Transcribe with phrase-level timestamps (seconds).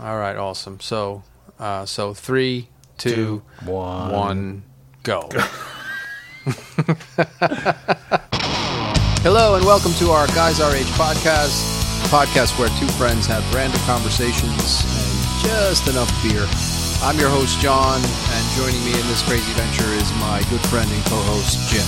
[0.00, 0.78] All right, awesome.
[0.80, 1.24] So,
[1.58, 4.12] uh, so three, two, one.
[4.12, 4.62] one,
[5.02, 5.28] go.
[9.22, 11.50] Hello and welcome to our Guys Our Age podcast,
[12.04, 16.46] a podcast where two friends have random conversations and just enough beer.
[17.02, 20.88] I'm your host John, and joining me in this crazy venture is my good friend
[20.90, 21.86] and co-host Jim.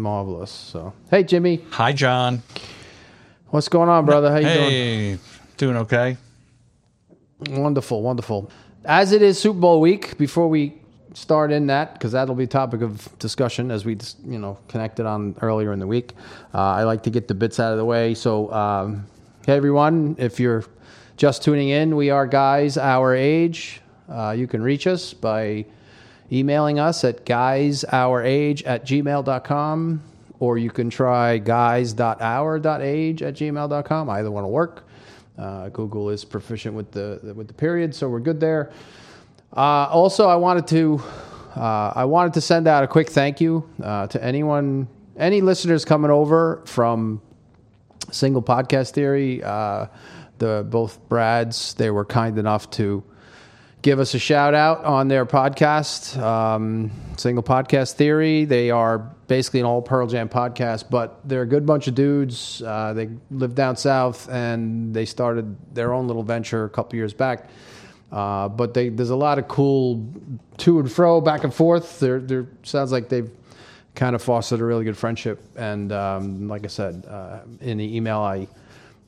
[0.00, 0.50] Marvelous.
[0.50, 2.42] So, hey Jimmy, Hi, John.
[3.50, 4.30] what's going on, brother?
[4.32, 4.70] How you doing?
[4.70, 5.18] Hey,
[5.56, 6.16] doing okay?
[7.50, 8.50] Wonderful, wonderful.
[8.84, 10.74] As it is Super Bowl week, before we
[11.14, 15.36] start in that, because that'll be topic of discussion as we, you know, connected on
[15.42, 16.12] earlier in the week.
[16.54, 18.14] Uh, I like to get the bits out of the way.
[18.14, 19.06] So, um,
[19.46, 20.64] hey everyone, if you're
[21.16, 23.80] just tuning in, we are guys our age.
[24.08, 25.64] Uh, you can reach us by
[26.30, 30.02] emailing us at guysourage at gmail.com
[30.40, 34.10] or you can try guys.our.age at gmail.com.
[34.10, 34.84] Either one will work.
[35.38, 38.70] Uh, Google is proficient with the with the period, so we're good there.
[39.54, 41.02] Uh, also, I wanted to
[41.56, 45.84] uh, I wanted to send out a quick thank you uh, to anyone, any listeners
[45.84, 47.20] coming over from
[48.10, 49.42] Single Podcast Theory.
[49.42, 49.86] Uh,
[50.38, 53.04] the both Brads they were kind enough to
[53.82, 58.44] give us a shout out on their podcast, um, Single Podcast Theory.
[58.44, 62.60] They are basically an all Pearl Jam podcast, but they're a good bunch of dudes.
[62.60, 67.14] Uh, they live down south and they started their own little venture a couple years
[67.14, 67.48] back.
[68.12, 70.06] Uh, but they, there's a lot of cool
[70.58, 71.98] to and fro, back and forth.
[71.98, 73.30] There, there sounds like they've
[73.94, 75.40] kind of fostered a really good friendship.
[75.56, 78.46] And um, like I said, uh, in the email, I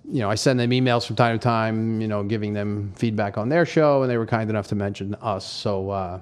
[0.06, 3.36] you know, I send them emails from time to time, you know, giving them feedback
[3.36, 5.50] on their show, and they were kind enough to mention us.
[5.50, 6.20] So uh,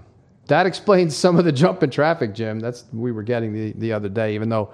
[0.52, 2.60] that explains some of the jump in traffic, Jim.
[2.60, 4.70] That's we were getting the, the other day, even though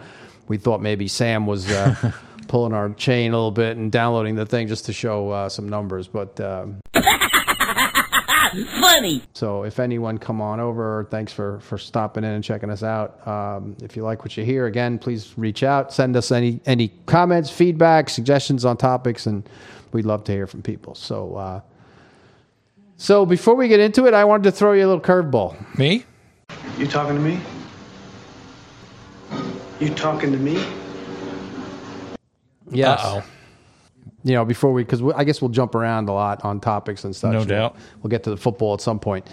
[0.48, 2.12] we thought maybe Sam was uh,
[2.48, 5.68] pulling our chain a little bit and downloading the thing just to show uh, some
[5.68, 6.08] numbers.
[6.08, 6.80] But um,
[8.80, 9.22] Funny.
[9.34, 13.24] so if anyone come on over, thanks for for stopping in and checking us out.
[13.24, 16.88] Um, if you like what you hear, again, please reach out, send us any any
[17.06, 19.48] comments, feedback, suggestions on topics, and
[19.92, 20.96] we'd love to hear from people.
[20.96, 21.36] So.
[21.36, 21.61] Uh,
[22.98, 25.79] so before we get into it, I wanted to throw you a little curveball.
[25.79, 26.05] Me?
[26.77, 27.41] You talking to me?
[29.81, 30.63] You talking to me?
[32.70, 33.01] Yes.
[33.03, 33.25] Uh-oh.
[34.25, 37.14] You know, before we, because I guess we'll jump around a lot on topics and
[37.17, 37.33] such.
[37.33, 37.77] No doubt.
[38.03, 39.30] We'll get to the football at some point.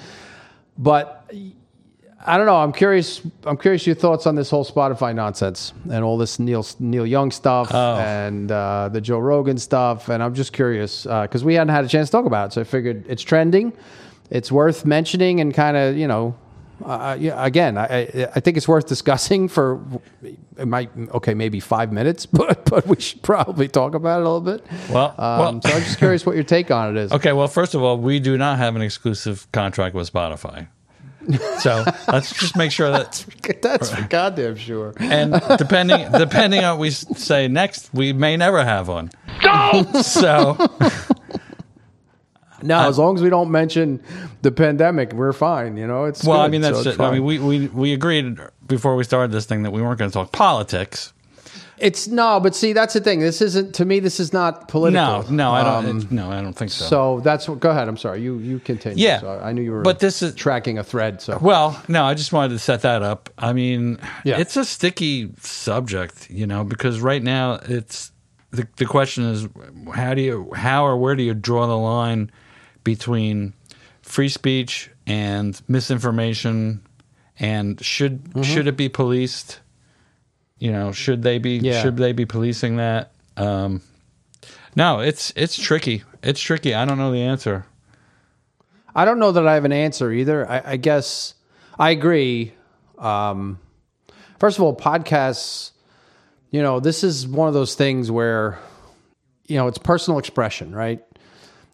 [0.78, 1.30] But
[2.28, 2.56] I don't know.
[2.56, 3.22] I'm curious.
[3.46, 7.31] I'm curious your thoughts on this whole Spotify nonsense and all this Neil Neil Young
[7.31, 7.96] stuff Oh.
[7.98, 10.09] and uh, the Joe Rogan stuff.
[10.09, 12.53] And I'm just curious because we hadn't had a chance to talk about it.
[12.53, 13.74] So I figured it's trending.
[14.31, 16.36] It's worth mentioning and kind of you know.
[16.84, 19.80] Uh, yeah, again, I, I I think it's worth discussing for
[20.58, 24.30] it might okay maybe five minutes, but but we should probably talk about it a
[24.30, 24.66] little bit.
[24.90, 27.12] Well, Um, well- so I'm just curious what your take on it is.
[27.18, 30.68] Okay, well, first of all, we do not have an exclusive contract with Spotify.
[31.59, 33.25] So let's just make sure that,
[33.62, 34.94] That's for goddamn sure.
[35.00, 39.12] and depending depending on what we say next, we may never have one.
[39.41, 39.96] Don't.
[40.06, 40.56] So
[42.62, 44.02] No, as long as we don't mention
[44.41, 45.78] the pandemic, we're fine.
[45.78, 47.00] You know, it's well, I mean that's it's it.
[47.00, 50.09] I mean we, we we agreed before we started this thing that we weren't going
[50.09, 51.14] to talk politics.
[51.78, 53.19] It's no, but see, that's the thing.
[53.19, 54.00] This isn't to me.
[54.00, 55.24] This is not political.
[55.24, 55.86] No, no, I don't.
[56.03, 56.86] Um, no, I don't think so.
[56.86, 57.59] so that's what.
[57.59, 57.88] Go ahead.
[57.88, 58.22] I'm sorry.
[58.22, 59.03] You you continue.
[59.03, 59.19] Yeah.
[59.19, 59.81] So I knew you were.
[59.81, 61.22] But this is- tracking a thread.
[61.22, 63.30] So Well, no, I just wanted to set that up.
[63.38, 64.38] I mean, Yeah.
[64.40, 68.12] it's a sticky subject, you know, because right now it's
[68.52, 69.47] the the question is
[69.94, 72.31] how do you how or where do you draw the line
[72.84, 73.53] between
[74.02, 76.81] free speech and misinformation
[77.40, 78.41] and should Mm-hmm.
[78.44, 79.59] should it be policed?
[80.57, 81.81] You know, should they be Yeah.
[81.81, 83.11] should they be policing that?
[83.38, 83.81] Um
[84.75, 86.03] no, it's it's tricky.
[86.23, 86.73] It's tricky.
[86.73, 87.66] I don't know the answer.
[88.93, 90.49] I don't know that I have an answer either.
[90.49, 91.33] I, I guess
[91.77, 92.53] I agree.
[92.97, 93.59] Um,
[94.39, 95.71] first of all, podcasts.
[96.51, 98.57] You know, this is one of those things where,
[99.47, 101.03] you know, it's personal expression, right?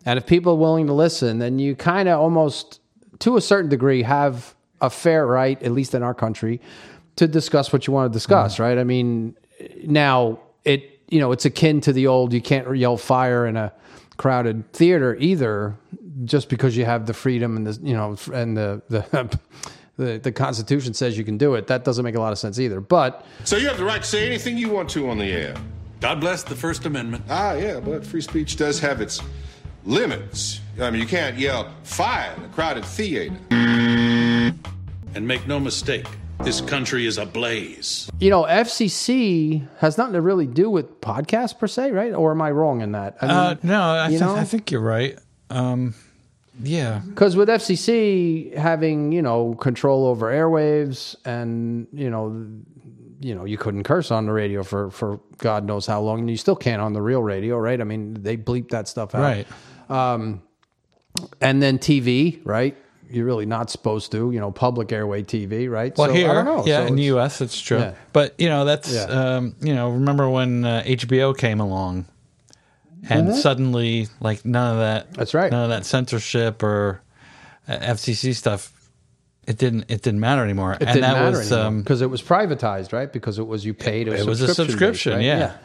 [0.08, 2.80] And if people are willing to listen, then you kind of almost,
[3.20, 6.60] to a certain degree, have a fair right, at least in our country,
[7.18, 8.78] to discuss what you want to discuss, right?
[8.78, 9.36] I mean,
[9.84, 13.74] now it, you know, it's akin to the old you can't yell fire in a
[14.18, 15.76] crowded theater either,
[16.26, 19.40] just because you have the freedom and the, you know, and the, the,
[19.98, 21.68] the, the Constitution says you can do it.
[21.68, 22.80] That doesn't make a lot of sense either.
[22.82, 25.56] But So you have the right to say anything you want to on the air.
[26.00, 27.24] God bless the First Amendment.
[27.30, 29.22] Ah, yeah, but free speech does have its
[29.86, 30.62] limits.
[30.80, 33.36] I mean, you can't yell fire in a crowded theater.
[35.14, 36.08] And make no mistake,
[36.44, 38.10] this country is ablaze.
[38.20, 42.14] you know, FCC has nothing to really do with podcasts per se, right?
[42.14, 43.16] Or am I wrong in that?
[43.22, 44.36] I mean, Uh, no, I, you thi- know?
[44.36, 45.18] I think you're right.
[45.52, 45.94] um,
[46.64, 52.46] yeah, Because with FCC having you know control over airwaves and you know
[53.20, 56.30] you know you couldn't curse on the radio for for God knows how long, and
[56.30, 57.80] you still can't on the real radio, right?
[57.80, 59.48] I mean they bleep that stuff out, right.
[61.42, 62.76] And then TV, right?
[63.14, 65.96] You're really not supposed to, you know, public airway TV, right?
[65.98, 66.66] Well, So, here, I don't know.
[66.66, 67.80] yeah, So in the U.S., it's true.
[67.80, 67.94] Yeah.
[68.14, 69.04] But you know, that's Yeah.
[69.04, 72.06] um, you know, remember when uh, HBO came along,
[73.10, 75.06] and suddenly, like none of that.
[75.06, 75.16] Mm-hmm.
[75.16, 75.52] That's right.
[75.52, 77.02] None of that censorship or
[77.68, 78.72] uh, FCC stuff.
[79.48, 79.86] It didn't.
[79.90, 80.74] It didn't matter anymore.
[80.74, 83.12] It and didn't that matter was anymore um, because it was privatized, right?
[83.12, 85.24] Because it was you paid a it was a subscription right?
[85.24, 85.58] yeah.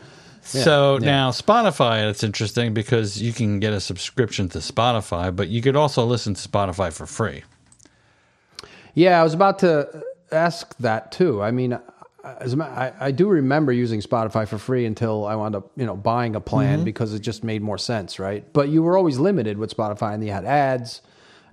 [0.47, 1.07] So yeah.
[1.07, 5.77] now Spotify, it's interesting because you can get a subscription to Spotify, but you could
[5.77, 7.43] also listen to Spotify for free.
[8.95, 10.03] Yeah, I was about to
[10.33, 11.43] ask that too.
[11.43, 11.79] I mean,
[12.25, 15.87] as a I, I do remember using Spotify for free until I wound up, you
[15.87, 16.49] know, buying a Mm-hmm.
[16.49, 18.51] plan because it just made more sense, right?
[18.53, 21.03] But you were always limited with Spotify, and you had ads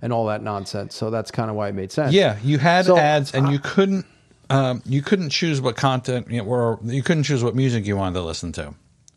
[0.02, 0.94] and all that nonsense.
[0.94, 2.12] So that's kind of why it made sense.
[2.12, 4.06] Yeah, you had So, ads, and you couldn't
[4.50, 7.96] um, you couldn't choose what content you know, or you couldn't choose what music you
[7.96, 8.74] wanted to listen to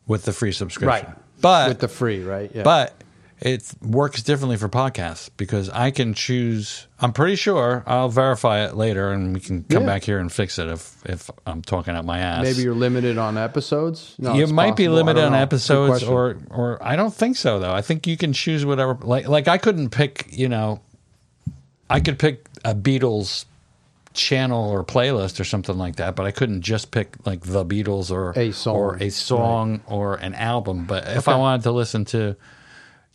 [0.08, 1.06] with the free subscription.
[1.06, 1.18] right.
[1.42, 2.50] But with the free, right?
[2.54, 2.64] Yeah.
[2.64, 2.94] but
[3.40, 6.88] it works differently for podcasts because I can choose.
[7.00, 9.88] I'm pretty sure I'll verify it later, and we can come Yeah.
[9.90, 12.42] back here and fix it if if I'm talking out my ass.
[12.42, 14.16] maybe you're limited on episodes.
[14.18, 14.94] No, you might be possible.
[14.94, 15.38] I limited on know.
[15.38, 17.72] Episodes, or or I don't think so though.
[17.74, 18.98] I think you can choose whatever.
[19.02, 20.26] Like like I couldn't pick.
[20.32, 20.82] You know,
[21.92, 23.46] I could pick a Beatles
[24.18, 28.12] channel or playlist or something like that, but I couldn't just pick like the Beatles
[28.12, 28.76] or A song.
[28.76, 30.86] or a song or an album.
[30.86, 32.36] But if I wanted to listen to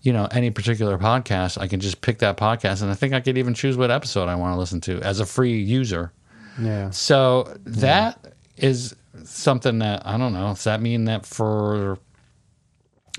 [0.01, 3.21] you know any particular podcast, I can just pick that podcast, and I think I
[3.21, 6.13] could even choose what episode I want to listen to as a free user.
[6.61, 6.91] yeah.
[6.91, 8.95] So that is
[9.25, 10.49] something that I don't know.
[10.49, 11.99] Does that mean that for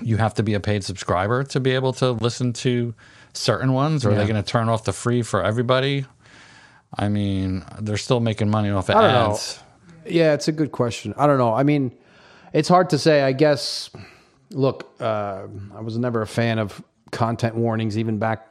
[0.01, 2.93] you have to be a paid subscriber to be able to listen to
[3.33, 6.05] certain ones, or are they going to turn off the free for everybody?
[6.97, 9.31] I mean, they're still making money off of I don't know.
[9.31, 9.59] ads.
[10.05, 11.13] Yeah, it's a good question.
[11.17, 11.53] I don't know.
[11.53, 11.91] I mean,
[12.53, 13.23] it's hard to say.
[13.23, 13.89] I guess.
[14.51, 18.47] Look, uh, I was never a fan of content warnings, even back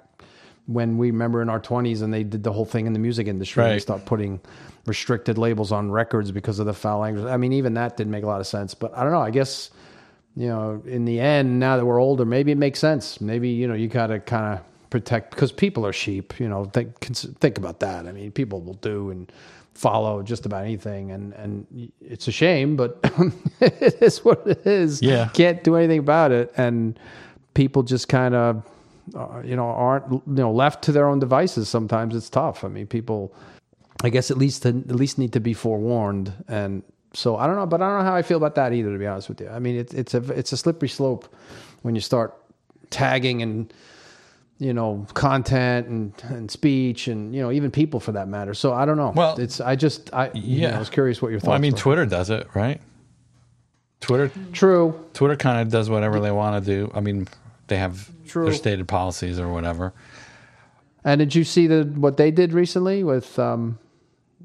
[0.66, 3.26] when we remember in our twenties, and they did the whole thing in the music
[3.28, 3.62] industry.
[3.64, 3.82] They Right.
[3.82, 4.40] start putting
[4.86, 7.24] restricted labels on records because of the foul language.
[7.26, 8.74] I mean, even that didn't make a lot of sense.
[8.74, 9.20] But I don't know.
[9.22, 9.70] I guess
[10.34, 13.20] you know, in the end, now that we're older, maybe it makes sense.
[13.20, 16.38] Maybe you know, you got to kind of protect because people are sheep.
[16.38, 18.06] You know, think think about that.
[18.06, 19.32] I mean, people will do and
[19.74, 23.00] follow just about anything, and and it's a shame, but
[23.60, 25.00] it is what it is.
[25.02, 25.30] Yeah.
[25.32, 26.98] can't do anything about it, and
[27.54, 28.62] people just kind of.
[29.16, 31.68] Uh, you know, aren't you know left to their own devices.
[31.68, 32.62] Sometimes it's tough.
[32.62, 33.34] I mean, people,
[34.04, 36.32] I guess at least at least need to be forewarned.
[36.46, 38.92] And so I don't know, but I don't know how I feel about that either.
[38.92, 41.34] To be honest with you, I mean, it's it's a it's a slippery slope
[41.82, 42.32] when you start
[42.90, 43.74] tagging and
[44.64, 48.54] you know content and and speech and you know even people for that matter.
[48.54, 49.12] So I don't know.
[49.14, 50.76] Well, it's I just I yeah yeah.
[50.76, 51.48] I was curious what your thoughts.
[51.48, 51.78] Well, I mean, were.
[51.78, 52.80] Twitter does it, right?
[54.00, 55.08] Twitter, true.
[55.14, 56.90] Twitter kind of does whatever they want to do.
[56.92, 57.28] I mean,
[57.68, 58.46] they have True.
[58.46, 59.92] their stated policies or whatever.
[61.04, 63.78] And did you see the what they did recently with um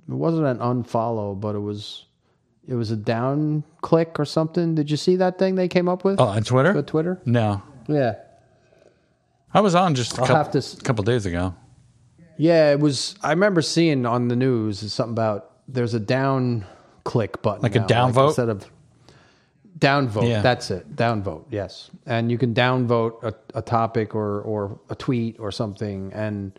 [0.07, 2.05] it wasn't an unfollow, but it was
[2.67, 4.75] it was a down click or something.
[4.75, 6.19] Did you see that thing they came up with?
[6.19, 6.73] Oh, on Twitter?
[6.73, 7.19] with Twitter?
[7.25, 8.15] No, Yeah.
[9.53, 11.55] I was on just a I'll couple, have to s- couple days ago.
[12.37, 16.65] Yeah, it was I remember seeing on the news something about there's a down
[17.03, 17.61] click button.
[17.63, 18.27] Like a now, downvote?
[18.27, 18.65] instead of
[19.77, 20.25] down vote.
[20.25, 20.41] Yeah.
[20.41, 20.95] That's it.
[20.95, 21.89] Down vote, yes.
[22.05, 26.57] And you can downvote a, a topic or or a tweet or something and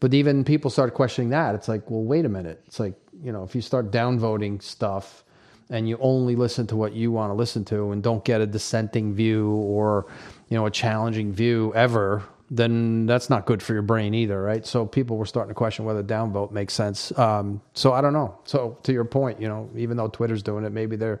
[0.00, 1.56] but even people start questioning that.
[1.56, 2.62] It's like, well, wait a minute.
[2.68, 5.24] It's like, you know, if you start downvoting stuff
[5.70, 8.46] and you only listen to what you want to listen to and don't get a
[8.46, 10.06] dissenting view or,
[10.48, 14.66] you know, a challenging view ever, then that's not good for your brain either, right?
[14.66, 17.16] So people were starting to question whether downvote makes sense.
[17.18, 18.38] Um, so I don't know.
[18.44, 21.20] So to your point, you know, even though Twitter's doing it, maybe they're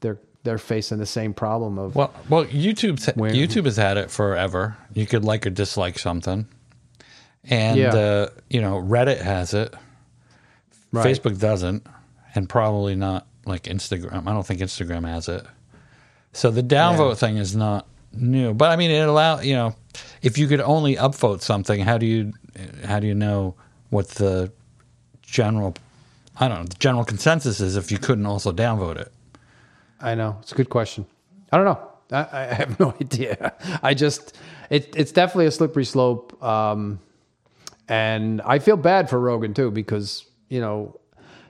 [0.00, 4.76] they're they're facing the same problem of Well, well, YouTube's YouTube has had it forever.
[4.94, 6.46] You could like or dislike something,
[7.44, 7.94] and Yeah.
[7.94, 9.74] uh, you know Reddit has it.
[10.92, 11.06] Right.
[11.06, 11.86] Facebook doesn't,
[12.34, 14.26] and probably not like Instagram.
[14.28, 15.44] I don't think Instagram has it.
[16.32, 19.74] So the downvote thing is not new, but I mean it allow you know
[20.22, 22.32] if you could only upvote something, how do you
[22.84, 23.54] how do you know
[23.90, 24.52] what the
[25.22, 25.74] general
[26.38, 29.12] I don't know the general consensus is if you couldn't also downvote it?
[30.00, 31.06] I know it's a good question.
[31.52, 31.80] I don't know.
[32.10, 33.52] I, I have no idea.
[33.82, 34.36] I just
[34.70, 37.00] it, it's definitely a slippery slope, um,
[37.88, 40.98] and I feel bad for Rogan too because you know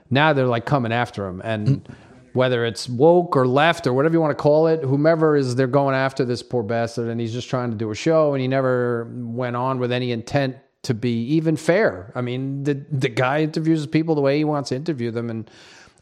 [0.09, 1.87] now they're like coming after him, and
[2.35, 5.67] whether it's woke or left or whatever you want to call it, whomever is they're
[5.67, 8.47] going after this poor bastard, and he's just trying to do a show, and he
[8.47, 12.11] never went on with any intent to be even fair.
[12.13, 15.49] I mean, the the guy interviews people the way he wants to interview them, and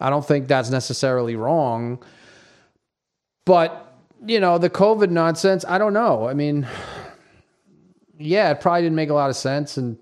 [0.01, 2.03] I don't think that's necessarily wrong.
[3.45, 6.27] But you know, the COVID nonsense, I don't know.
[6.27, 6.67] I mean,
[8.17, 9.97] yeah, it probably didn't make a lot of sense, and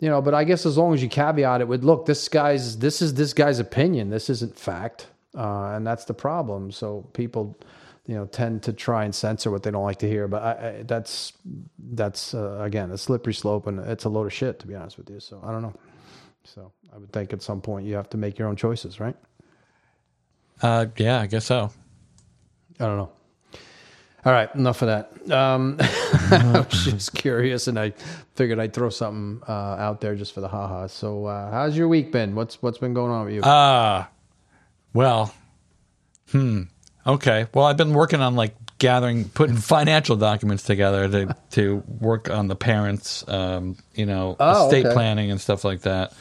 [0.00, 2.78] you know, but I guess as long as you caveat it with, look, this guy's
[2.78, 4.10] this is this guy's opinion.
[4.10, 6.70] This isn't fact, uh, and that's the problem.
[6.70, 7.58] So people,
[8.06, 10.28] you know, tend to try and censor what they don't like to hear.
[10.28, 11.32] But I, I, that's
[11.78, 14.98] that's uh, again a slippery slope, and it's a load of shit to be honest
[14.98, 15.20] with you.
[15.20, 15.74] So I don't know.
[16.44, 19.16] So I would think at some point you have to make your own choices, right?
[20.60, 21.70] Uh, yeah, I guess so.
[22.78, 23.10] I don't know.
[24.24, 25.32] All right, enough of that.
[25.32, 27.92] Um, I was just curious, and I
[28.36, 30.86] figured I'd throw something uh, out there just for the haha.
[30.86, 32.36] So, uh, how's your week been?
[32.36, 33.40] What's what's been going on with you?
[33.42, 34.08] Ah,
[34.92, 35.34] well,
[36.30, 36.62] hmm.
[37.06, 37.46] Okay.
[37.52, 42.48] Well, I've been working on like gathering, putting financial documents together to to work on
[42.48, 44.94] the parents, um, you know, Oh, estate okay.
[44.94, 46.12] planning and stuff like that.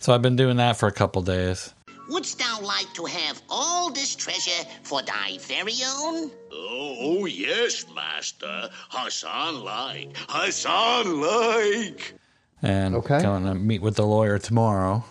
[0.00, 1.72] So I've been doing that for a couple days.
[2.10, 6.30] Wouldst thou like to have all this treasure for thy very own?
[6.52, 8.68] Oh, oh, yes, master.
[8.90, 10.10] Hassan like.
[10.28, 12.12] Hassan like.
[12.60, 13.22] And Okay.
[13.22, 15.02] going to meet with the lawyer tomorrow.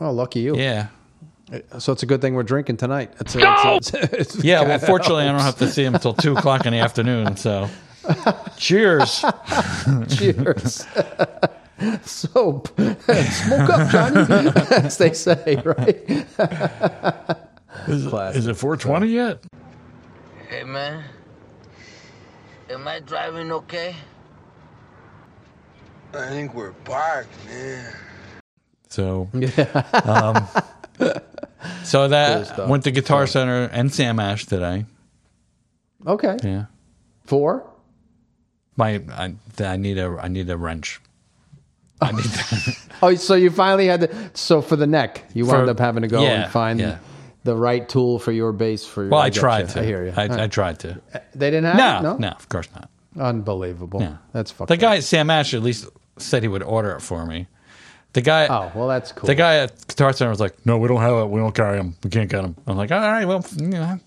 [0.00, 0.56] oh, lucky you.
[0.56, 0.86] Yeah.
[1.78, 3.12] So it's a good thing we're drinking tonight.
[3.18, 6.36] It's, it's, it's, it's, Yeah, well, fortunately, I don't have to see him until two
[6.36, 7.36] o'clock in the afternoon.
[7.36, 7.68] So,
[8.56, 9.24] cheers.
[10.08, 10.86] Cheers.
[12.02, 12.68] Soap.
[12.68, 16.26] Smoke up, Johnny, as they say, right?
[17.86, 18.36] Classic.
[18.36, 19.42] Is it 420 yet?
[20.48, 21.04] Hey man,
[22.68, 23.94] am I driving okay?
[26.12, 27.94] I think we're parked, man.
[28.88, 29.28] So,
[30.04, 30.46] um,
[31.84, 32.68] so that stuff.
[32.68, 34.84] went to Guitar Center and Sam Ash today.
[36.06, 36.36] Okay.
[36.42, 36.66] Yeah,
[37.24, 37.68] Four.
[38.76, 41.00] my I, I need a I need a wrench.
[42.00, 42.24] I need.
[43.02, 44.30] Oh, so you finally had to.
[44.34, 46.98] So for the neck, you For- wound up having to go yeah, and find yeah.
[47.44, 48.86] the right tool for your bass.
[48.86, 49.10] For your.
[49.10, 49.40] well, I, getcha.
[49.40, 49.80] tried to.
[49.80, 50.12] I hear you.
[50.16, 51.00] I, All I tried to.
[51.34, 52.02] they didn't have No, it.
[52.02, 52.88] No, no, of course not.
[53.18, 54.00] Unbelievable.
[54.00, 54.68] Yeah, That's fucked.
[54.68, 54.80] The up.
[54.80, 57.48] guy Sam Ash at least said he would order it for me.
[58.12, 58.46] The guy.
[58.48, 59.26] Oh well, that's cool.
[59.26, 61.26] The guy at Guitar Center was like, "No, we don't have it.
[61.30, 61.94] We don't carry them.
[62.02, 64.00] We can't get them." I'm like, "All right, well, you know,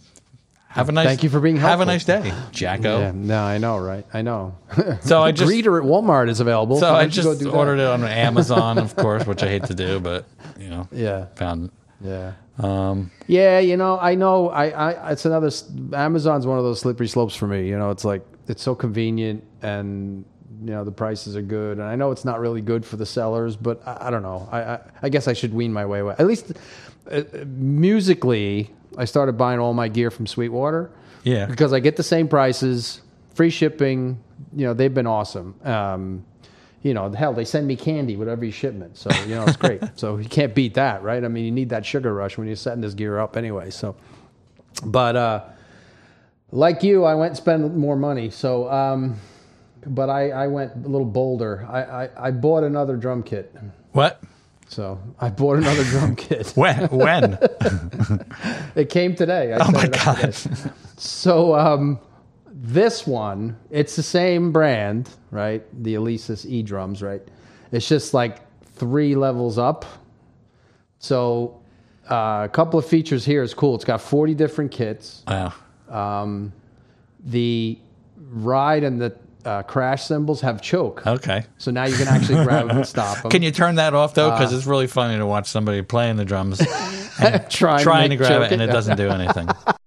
[0.68, 1.06] have a nice.
[1.08, 4.06] Thank you for being Have a nice day, Jacko." Yeah, no, I know, right?
[4.14, 4.58] I know.
[5.02, 6.80] So I just Greeter at Walmart is available.
[6.80, 7.56] so I don't you go just do that?
[7.58, 10.26] ordered it on Amazon, of course, which I hate to do, but
[10.60, 11.72] you know, Yeah, found it.
[12.02, 13.60] yeah, Um, yeah.
[13.60, 14.50] You know, I know.
[14.50, 15.50] I, I, it's another.
[15.94, 17.68] Amazon's one of those slippery slopes for me.
[17.70, 20.26] You know, it's like it's so convenient and
[20.64, 23.06] you know the prices are good, and I know it's not really good for the
[23.06, 24.48] sellers, but I, I don't know.
[24.52, 26.16] I, I, I guess I should wean my way away.
[26.18, 26.54] At least
[27.12, 30.92] uh, musically, I started buying all my gear from Sweetwater.
[31.24, 33.02] yeah, because I get the same prices,
[33.34, 34.24] free shipping.
[34.56, 35.56] You know, they've been awesome.
[35.64, 36.26] Um,
[36.82, 39.82] you know, hell, they send me candy with every shipment, so you know it's great.
[39.96, 41.24] so you can't beat that, right?
[41.24, 43.70] I mean, you need that sugar rush when you're setting this gear up, anyway.
[43.70, 43.96] So,
[44.86, 45.44] but uh,
[46.52, 48.30] like you, I went and spent more money.
[48.30, 49.20] So, um,
[49.88, 51.66] but I, I went a little bolder.
[51.70, 53.56] I, I, I bought another drum kit.
[53.92, 54.22] what?
[54.68, 56.52] So I bought another drum kit.
[56.56, 56.88] When?
[56.90, 57.38] When?
[58.76, 59.54] It came today.
[59.54, 60.34] I oh my god!
[60.98, 62.00] So um,
[62.48, 65.64] this one, it's the same brand, right?
[65.84, 67.22] The Alesis E drums, right?
[67.72, 69.86] It's just like three levels up.
[70.98, 71.62] So
[72.10, 73.76] uh, a couple of features here is cool.
[73.76, 75.24] It's got 40 different kits.
[75.28, 75.54] Wow.
[77.26, 77.78] The
[78.18, 81.06] ride and the uh, crash cymbals have choke.
[81.06, 81.44] Okay.
[81.58, 83.32] So now you can actually grab them and stop them.
[83.32, 84.30] Can you turn that off though?
[84.32, 86.60] Uh, Because it's really funny to watch somebody playing the drums,
[87.50, 89.48] trying, trying to make grab choke it, and it doesn't do anything.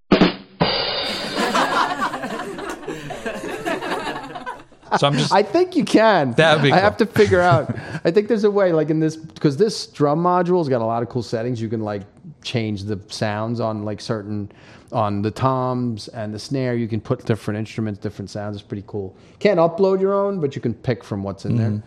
[4.99, 5.33] so I'm just.
[5.33, 6.33] I think you can.
[6.33, 6.79] That'd be Cool.
[6.79, 7.75] I have to figure out.
[8.05, 11.03] I think there's a way, like in this, because this drum module's got a lot
[11.03, 11.61] of cool settings.
[11.61, 12.03] You can like
[12.43, 14.51] change the sounds on like certain,
[14.93, 16.75] on the toms and the snare.
[16.77, 18.57] You can put different instruments, different sounds.
[18.57, 19.17] It's pretty cool.
[19.39, 21.71] Can't upload your own, but you can pick from what's in there.
[21.71, 21.87] Mm-hmm.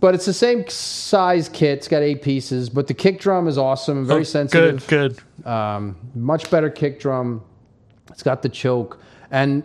[0.00, 1.78] But it's the same size kit.
[1.78, 4.86] It's got eight pieces, but the kick drum is awesome and very Oh, sensitive.
[4.86, 5.22] Good.
[5.42, 5.46] Good.
[5.46, 7.42] Um, much better kick drum.
[8.10, 8.98] It's got the choke,
[9.30, 9.62] and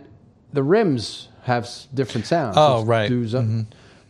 [0.52, 2.56] the rims have different sounds.
[2.58, 3.10] Oh, right.
[3.34, 3.44] up.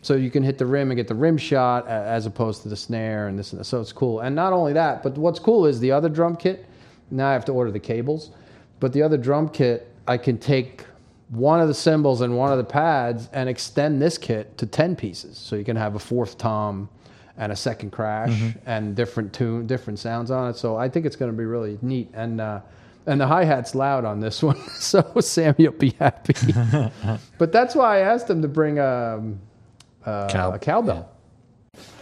[0.01, 2.75] So you can hit the rim and get the rim shot as opposed to the
[2.75, 3.65] snare and this and that.
[3.65, 4.21] So it's cool.
[4.21, 6.65] And not only that, but what's cool is the other drum kit.
[7.11, 8.31] Now I have to order the cables,
[8.79, 10.85] but the other drum kit I can take
[11.29, 14.95] one of the cymbals and one of the pads and extend this kit to ten
[14.95, 15.37] pieces.
[15.37, 16.89] So you can have a fourth tom
[17.37, 18.59] and a second crash Mm-hmm.
[18.65, 20.55] and different tune, different sounds on it.
[20.55, 22.09] So I think it's going to be really neat.
[22.13, 22.61] And uh,
[23.07, 26.35] and the hi hat's loud on this one, so Sammy will be happy.
[27.37, 29.39] but that's why I asked him to bring um,
[30.05, 31.09] uh, Cow- a cowbell.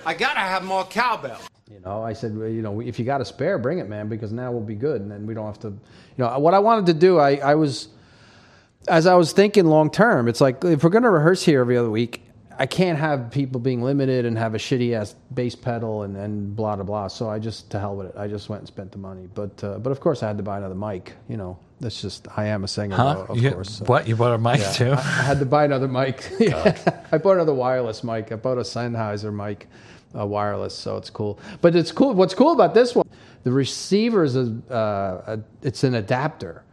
[0.06, 1.40] I gotta have more cowbell.
[1.72, 4.08] You know, I said, well, you know, if you got a spare, bring it, man,
[4.08, 5.70] because now we'll be good, and then we don't have to.
[5.70, 5.78] You
[6.18, 7.90] know, what I wanted to do, I, I was,
[8.88, 11.76] as I was thinking long term, it's like if we're going to rehearse here every
[11.76, 12.25] other week,
[12.58, 16.56] I can't have people being limited and have a shitty ass bass pedal and, and
[16.56, 17.08] blah blah blah.
[17.08, 18.16] So I just to hell with it.
[18.18, 19.28] I just went and spent the money.
[19.34, 21.14] But uh, but of course I had to buy another mic.
[21.28, 23.14] You know, that's just I am a singer, Huh?
[23.14, 23.78] though, of You- course.
[23.78, 24.08] so- What?
[24.08, 24.92] You bought a mic yeah, too?
[24.92, 26.30] I, I had to buy another mic.
[26.40, 26.76] Yeah.
[27.12, 28.32] I bought another wireless mic.
[28.32, 29.68] I bought a Sennheiser mic,
[30.18, 31.40] uh, wireless, so it's cool.
[31.62, 32.14] But it's cool.
[32.14, 33.08] What's cool about this one?
[33.44, 36.64] The receiver is a, uh, a it's an adapter,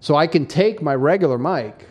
[0.00, 1.86] so I can take my regular mic,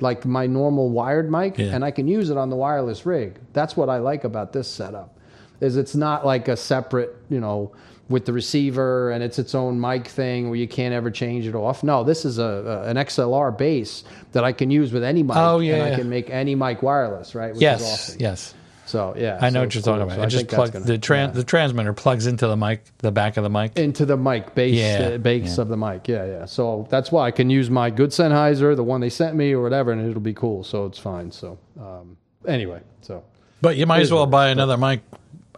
[0.00, 1.74] like my normal wired mic, Yeah.
[1.74, 3.38] and I can use it on the wireless rig.
[3.52, 5.16] That's what I like about this setup,
[5.60, 7.72] is it's not like a separate, you know.
[8.10, 11.54] With the receiver and it's its own mic thing where you can't ever change it
[11.54, 11.84] off.
[11.84, 14.02] No, this is a, a an XLR base
[14.32, 15.36] that I can use with any mic.
[15.36, 17.52] Oh, yeah, and I can make any mic wireless, right?
[17.52, 18.16] Which yes, is awesome.
[18.18, 18.54] yes.
[18.88, 19.92] So yeah, I know so what you're cool.
[19.98, 20.14] talking about.
[20.16, 21.32] So it I just think that's plugs the tran- yeah.
[21.32, 23.76] the transmitter plugs into the mic, the back of the mic.
[23.78, 25.62] into the mic base, Yeah, uh, base yeah.
[25.62, 26.08] of the mic.
[26.08, 26.44] Yeah, yeah.
[26.46, 29.62] So that's why I can use my good Sennheiser, the one they sent me, or
[29.62, 30.64] whatever, and it'll be cool.
[30.64, 31.30] So it's fine.
[31.30, 32.16] So um,
[32.46, 33.22] anyway, so
[33.60, 35.02] But you might as well what buy is, but- another mic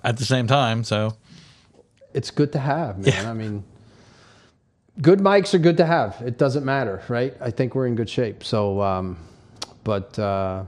[0.03, 0.83] at the same time.
[0.83, 1.15] So
[2.13, 3.27] it's good to have, man.
[3.27, 3.63] I mean,
[5.01, 6.21] good mics are good to have.
[6.21, 7.33] It doesn't matter, right?
[7.41, 8.43] I think we're in good shape.
[8.43, 9.19] So, um,
[9.85, 10.65] but uh,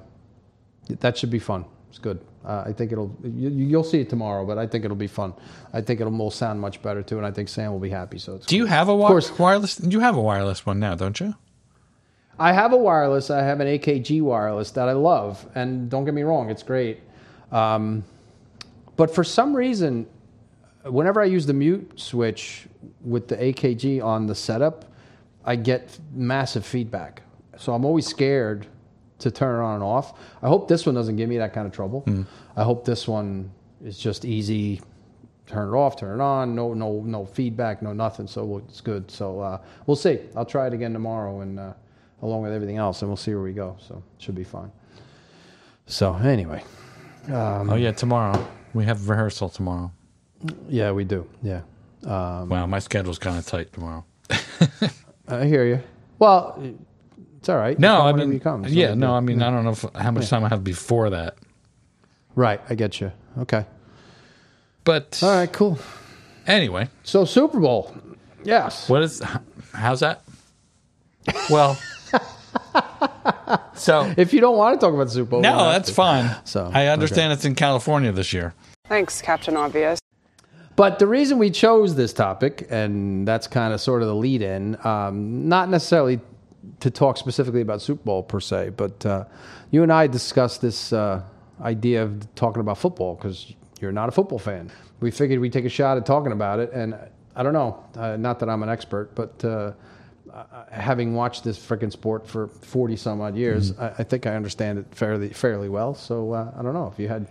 [1.00, 1.64] that should be fun.
[1.92, 2.20] It's good.
[2.42, 3.14] Uh, I think it'll.
[3.22, 5.34] You, you'll see it tomorrow, but I think it'll be fun.
[5.74, 8.16] I think it'll will sound much better too, and I think Sam will be happy.
[8.18, 9.78] So, it's do you have a Of wi- course, wireless?
[9.78, 11.34] You have a wireless one now, don't you?
[12.38, 13.28] I have a wireless.
[13.28, 17.00] I have an AKG wireless that I love, and don't get me wrong, it's great.
[17.52, 18.04] Um,
[18.96, 20.06] but for some reason,
[20.84, 22.68] whenever I use the mute switch
[23.02, 24.86] with the AKG on the setup,
[25.44, 27.20] I get massive feedback.
[27.58, 28.66] So I'm always scared
[29.22, 30.18] to turn it on and off.
[30.42, 32.04] I hope this one doesn't give me that kind of trouble.
[32.56, 33.50] I hope this one
[33.84, 34.80] is just easy.
[35.46, 36.54] Turn it off, turn it on.
[36.54, 38.26] No, no, no feedback, no nothing.
[38.26, 39.10] So it's good.
[39.10, 40.20] So uh, we'll see.
[40.36, 41.72] I'll try it again tomorrow, and uh,
[42.22, 43.76] along with everything else, and we'll see where we go.
[43.80, 44.70] So it should be fine.
[45.86, 46.62] So anyway,
[47.28, 49.90] um, oh yeah, tomorrow we have rehearsal tomorrow.
[50.68, 51.26] yeah, we do.
[51.42, 51.62] Yeah,
[52.06, 54.04] um, Well, my schedule's kind of tight tomorrow.
[55.28, 55.82] I hear you.
[56.18, 56.62] Well,
[57.42, 57.76] it's all right.
[57.76, 58.64] You No, come I mean, you come.
[58.64, 59.14] It's yeah, big no, deal.
[59.14, 61.34] I mean, I don't know if, how much time I have before that,
[62.36, 63.10] Right, I get you.
[63.40, 63.66] Okay.
[64.84, 65.76] but All right, cool.
[66.46, 67.92] anyway, So Super Bowl.
[68.44, 68.88] Yes.
[68.88, 69.20] what is
[69.72, 70.22] how's that?
[71.50, 71.76] Well,
[73.74, 75.94] so If you don't want to talk about the Super Bowl, no, that's to.
[75.94, 76.30] fine.
[76.44, 78.54] So, I understand it's in California this year.
[78.86, 79.98] Thanks, Captain Obvious.
[80.76, 84.42] But the reason we chose this topic, and that's kind of sort of the lead
[84.42, 86.20] in, um, not necessarily
[86.80, 89.24] to talk specifically about Super Bowl per se, but uh,
[89.70, 91.22] you and I discussed this uh,
[91.60, 94.70] idea of talking about football because you're not a football fan.
[95.00, 96.96] We figured we'd take a shot at talking about it, and
[97.34, 99.72] I don't know, uh, not that I'm an expert, but uh,
[100.32, 104.34] uh, having watched this freaking sport for 40 some odd years, I, I think I
[104.34, 105.94] understand it fairly fairly well.
[105.94, 107.26] So uh, I don't know if you had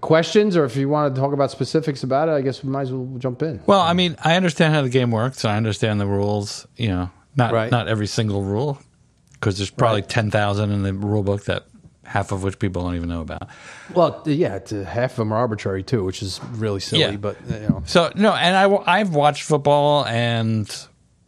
[0.00, 2.82] questions or if you want to talk about specifics about it, I guess we might
[2.82, 3.60] as well jump in.
[3.66, 5.44] Well, I mean, I understand how the game works.
[5.44, 6.66] I understand the rules.
[6.76, 7.70] You know, not Right.
[7.70, 8.78] not every single rule,
[9.32, 10.08] because there's probably Right.
[10.10, 11.64] ten thousand in the rule book that
[12.04, 13.48] half of which people don't even know about.
[13.92, 17.02] Well, yeah, half of them are arbitrary too, which is really silly.
[17.02, 17.16] Yeah.
[17.16, 20.72] But you know, So no, and I I've watched football, and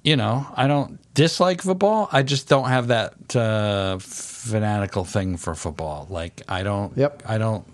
[0.04, 2.08] you know, I don't dislike football.
[2.12, 6.06] I just don't have that uh, fanatical thing for football.
[6.10, 6.96] Like I don't.
[6.96, 7.24] Yep.
[7.26, 7.64] I don't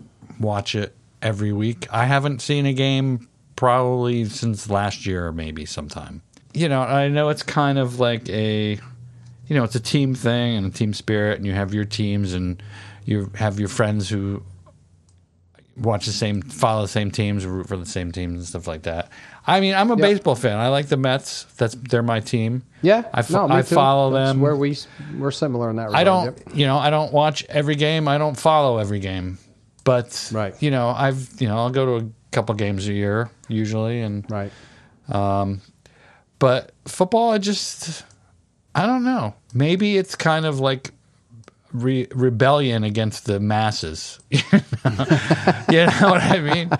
[0.40, 1.86] watch it every week.
[1.92, 6.22] I haven't seen a game probably since last year, maybe sometime.
[6.54, 8.72] You know, I know it's kind of like a,
[9.48, 12.32] you know, it's a team thing and a team spirit, and you have your teams,
[12.32, 12.62] and
[13.04, 14.42] you have your friends who
[15.76, 18.82] watch the same, follow the same teams, root for the same teams and stuff like
[18.82, 19.08] that.
[19.46, 20.00] I mean, I'm a Yep.
[20.02, 20.56] baseball fan.
[20.58, 21.44] I like the Mets.
[21.56, 22.62] That's they're my team.
[22.82, 24.40] yeah, I, fo- no, I follow That's them.
[24.40, 24.78] Where we
[25.18, 25.86] we're similar in that.
[25.86, 26.00] Regard.
[26.00, 26.56] I don't, Yep.
[26.56, 28.06] you know, I don't watch every game.
[28.06, 29.38] I don't follow every game,
[29.82, 30.54] but Right.
[30.62, 34.24] you know, I've, you know, I'll go to a couple games a year usually, and
[34.30, 34.52] Right.
[35.08, 35.60] Um,
[36.44, 38.04] but football, I just,
[38.74, 39.32] I don't know.
[39.54, 40.90] Maybe it's kind of like
[41.72, 44.18] re- rebellion against the masses.
[44.30, 44.60] you know
[46.02, 46.70] what I mean?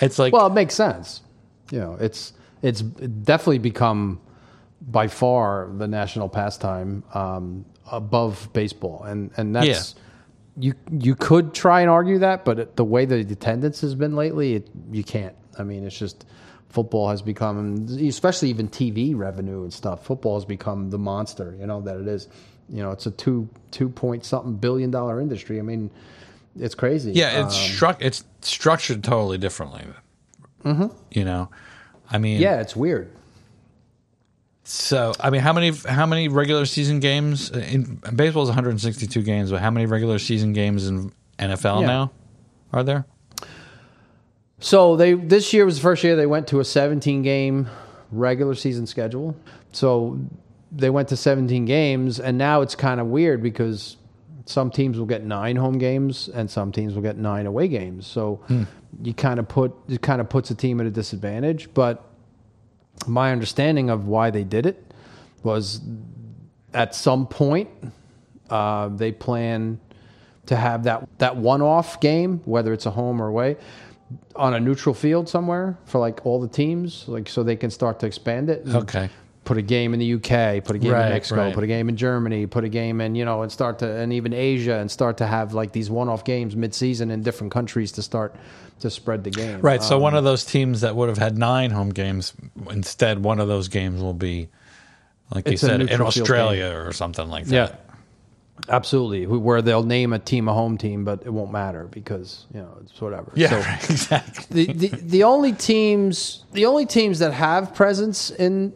[0.00, 1.22] It's like, Well, it makes sense.
[1.72, 4.20] You know, it's it's definitely become
[4.80, 9.96] by far the national pastime um, above baseball, and and that's
[10.56, 14.54] you you could try and argue that, but the way the attendance has been lately,
[14.54, 15.34] it, you can't.
[15.58, 16.26] I mean, it's just
[16.74, 20.04] football has become, especially even TV revenue and stuff.
[20.04, 22.28] Football has become the monster, you know that it is.
[22.68, 25.58] You know, it's a two two point something billion dollar industry.
[25.58, 25.90] I mean,
[26.58, 27.12] it's crazy.
[27.12, 28.02] Yeah, it's Um, struck.
[28.02, 29.82] It's structured totally differently.
[30.64, 30.92] Mhm.
[31.12, 31.48] You know,
[32.10, 33.10] I mean, yeah, it's weird.
[34.66, 39.50] So, I mean, how many how many regular season games in baseball is 162 games,
[39.50, 41.86] but how many regular season games in NFL Yeah.
[41.86, 42.10] now
[42.72, 43.04] are there?
[44.64, 47.68] So they this year was the first year they went to a 17 game
[48.10, 49.36] regular season schedule.
[49.72, 50.18] So
[50.72, 53.98] they went to 17 games, and now it's kind of weird because
[54.46, 58.06] some teams will get nine home games and some teams will get nine away games.
[58.06, 58.40] So
[59.02, 61.68] you kind of put it kind of puts a team at a disadvantage.
[61.74, 62.02] But
[63.06, 64.94] my understanding of why they did it
[65.42, 65.82] was
[66.72, 67.68] at some point
[68.48, 69.78] uh, they plan
[70.46, 73.56] to have that that one off game, whether it's a home or away,
[74.36, 78.00] on a neutral field somewhere for like all the teams, like so they can start
[78.00, 78.66] to expand it.
[78.66, 79.08] Okay.
[79.44, 81.54] Put a game in the UK, put a game Right, in Mexico, right.
[81.54, 84.10] put a game in Germany, put a game in you know, and start to and
[84.12, 88.02] even Asia, and start to have like these one-off games mid-season in different countries to
[88.02, 88.34] start
[88.80, 89.60] to spread the game.
[89.60, 89.82] Right.
[89.82, 92.32] So Um, one of those teams that would have had nine home games,
[92.70, 94.48] instead, one of those games will be,
[95.34, 97.54] like you said, in Australia or something like that.
[97.54, 97.76] Yeah,
[98.68, 99.26] absolutely.
[99.26, 102.78] Where they'll name a team a home team, but it won't matter because you know
[102.82, 103.32] it's whatever.
[103.34, 104.64] Yeah, So right, exactly.
[104.66, 108.72] the, the the only teams the only teams that have presence in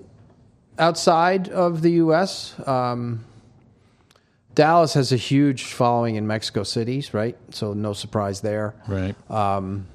[0.79, 2.55] outside of the U.S.
[2.67, 3.25] Um,
[4.55, 7.37] Dallas has a huge following in Mexico cities, right?
[7.51, 8.75] So no surprise there.
[8.89, 9.15] Right.
[9.31, 9.87] Um,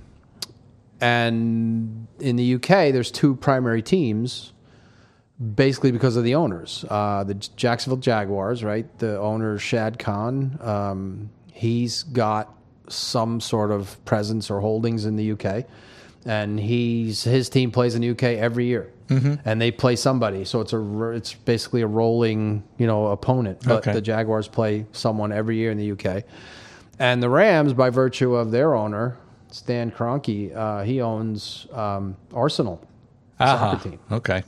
[1.02, 4.53] and in the UK, there's two primary teams,
[5.56, 6.86] basically because of the owners.
[6.90, 8.86] Uh, the Jacksonville Jaguars, right?
[9.00, 12.54] The owner Shad Khan, um, he's got
[12.90, 15.66] some sort of presence or holdings in the UK,
[16.26, 19.40] and he's his team plays in the UK every year, Mhm.
[19.46, 20.46] and they play somebody.
[20.46, 23.60] So it's a it's basically a rolling you know opponent.
[23.66, 23.94] But Okay.
[23.94, 26.24] the Jaguars play someone every year in the UK,
[27.00, 29.18] and the Rams, by virtue of their owner
[29.52, 32.82] Stan Kroenke, uh, he owns um, Arsenal
[33.40, 33.58] Aha.
[33.78, 34.44] soccer team Okay.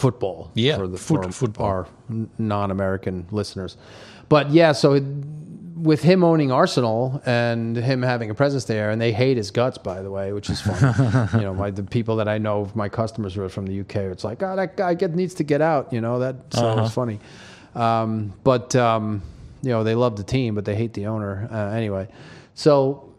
[0.00, 0.50] Football.
[0.54, 1.66] Yeah, for the foot- for football.
[1.66, 1.86] our
[2.38, 3.76] non-American listeners.
[4.28, 5.04] But yeah, so it-
[5.76, 9.78] with him owning Arsenal and him having a presence there, and they hate his guts,
[9.78, 11.28] by the way, which is funny.
[11.34, 13.96] you know, my the people that I know, my customers who are from the UK,
[14.12, 15.90] it's like, oh, that guy get, needs to get out.
[15.92, 16.36] You know that.
[16.52, 16.82] So Uh-huh.
[16.84, 17.18] it's funny.
[17.74, 19.22] Um, but um,
[19.62, 22.08] you know, they love the team, but they hate the owner uh, anyway.
[22.54, 23.09] So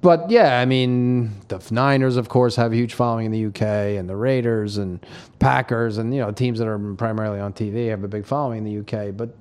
[0.00, 3.98] but yeah, I mean, the Niners, of course, have a huge following in the UK,
[3.98, 5.04] and the Raiders and
[5.38, 8.64] Packers, and you know, teams that are primarily on TV have a big following in
[8.64, 9.14] the UK.
[9.14, 9.34] But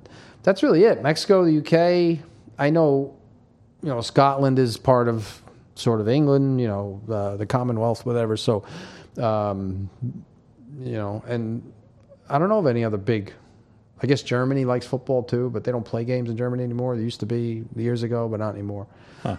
[0.43, 1.01] that's really it.
[1.01, 2.19] Mexico, the UK.
[2.59, 3.15] I know,
[3.81, 5.41] you know, Scotland is part of
[5.75, 6.59] sort of England.
[6.59, 8.35] You know, uh, the Commonwealth, whatever.
[8.35, 8.65] So,
[9.17, 9.89] um,
[10.81, 11.71] you know, and
[12.29, 13.33] I don't know of any other big.
[14.03, 16.97] I guess Germany likes football too, but they don't play games in Germany anymore.
[16.97, 18.87] They used to be years ago, but not anymore.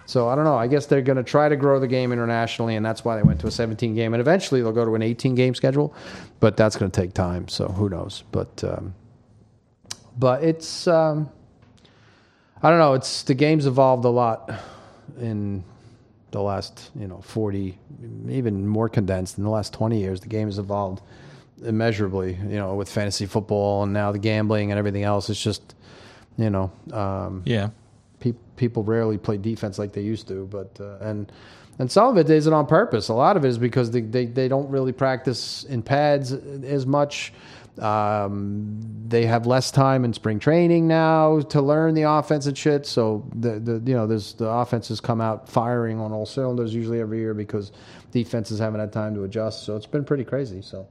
[0.05, 0.57] So I don't know.
[0.57, 3.23] I guess they're going to try to grow the game internationally, and that's why they
[3.23, 5.93] went to a 17 game, and eventually they'll go to an 18 game schedule,
[6.39, 7.47] but that's going to take time.
[7.47, 8.23] So who knows?
[8.31, 8.93] But um,
[10.17, 11.29] but it's um,
[12.61, 12.93] I don't know.
[12.93, 14.51] It's the game's evolved a lot
[15.19, 15.63] in
[16.31, 17.77] the last you know 40,
[18.29, 20.19] even more condensed in the last 20 years.
[20.19, 21.01] The game has evolved
[21.63, 22.33] immeasurably.
[22.35, 25.29] You know, with fantasy football and now the gambling and everything else.
[25.29, 25.75] It's just
[26.37, 27.69] you know um, Yeah.
[28.19, 31.31] pe- people rarely play defense like they used to, but uh, and
[31.79, 33.07] and some of it isn't on purpose.
[33.09, 36.87] A lot of it is because they, they, they don't really practice in pads as
[36.87, 37.31] much.
[37.79, 42.87] Um, they have less time in spring training now to learn the offense and shit.
[42.87, 46.99] So the, the you know there's the offenses come out firing on all cylinders usually
[46.99, 47.71] every year because
[48.11, 49.63] defenses haven't had time to adjust.
[49.63, 50.61] So it's been pretty crazy.
[50.63, 50.87] So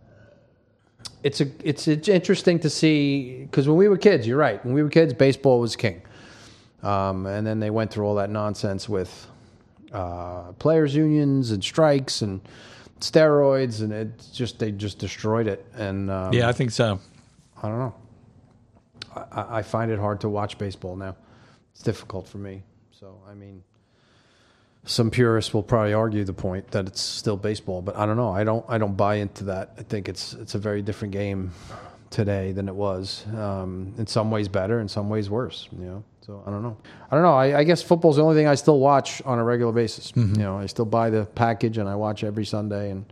[1.22, 4.64] it's a it's, it's interesting to see because when we were kids, you're right.
[4.64, 6.02] When we were kids, baseball was king.
[6.82, 9.26] Um, and then they went through all that nonsense with
[9.92, 12.40] uh, players' unions and strikes and
[13.00, 15.64] steroids, and it just they just destroyed it.
[15.74, 17.00] And um, yeah, I think so.
[17.62, 17.94] I don't know.
[19.32, 21.16] I, I find it hard to watch baseball now.
[21.72, 22.62] It's difficult for me.
[22.90, 23.62] So I mean,
[24.86, 28.30] some purists will probably argue the point that it's still baseball, but I don't know.
[28.30, 28.64] I don't.
[28.68, 29.72] I don't buy into that.
[29.78, 31.50] I think it's it's a very different game
[32.10, 33.24] today than it was.
[33.36, 35.68] Um, in some ways better, in some ways worse.
[35.78, 36.04] You know.
[36.24, 36.76] So I don't know.
[37.10, 37.34] I don't know.
[37.34, 40.12] I, I guess football's the only thing I still watch on a regular basis.
[40.16, 42.90] You know, I still buy the package and I watch every Sunday.
[42.90, 43.04] And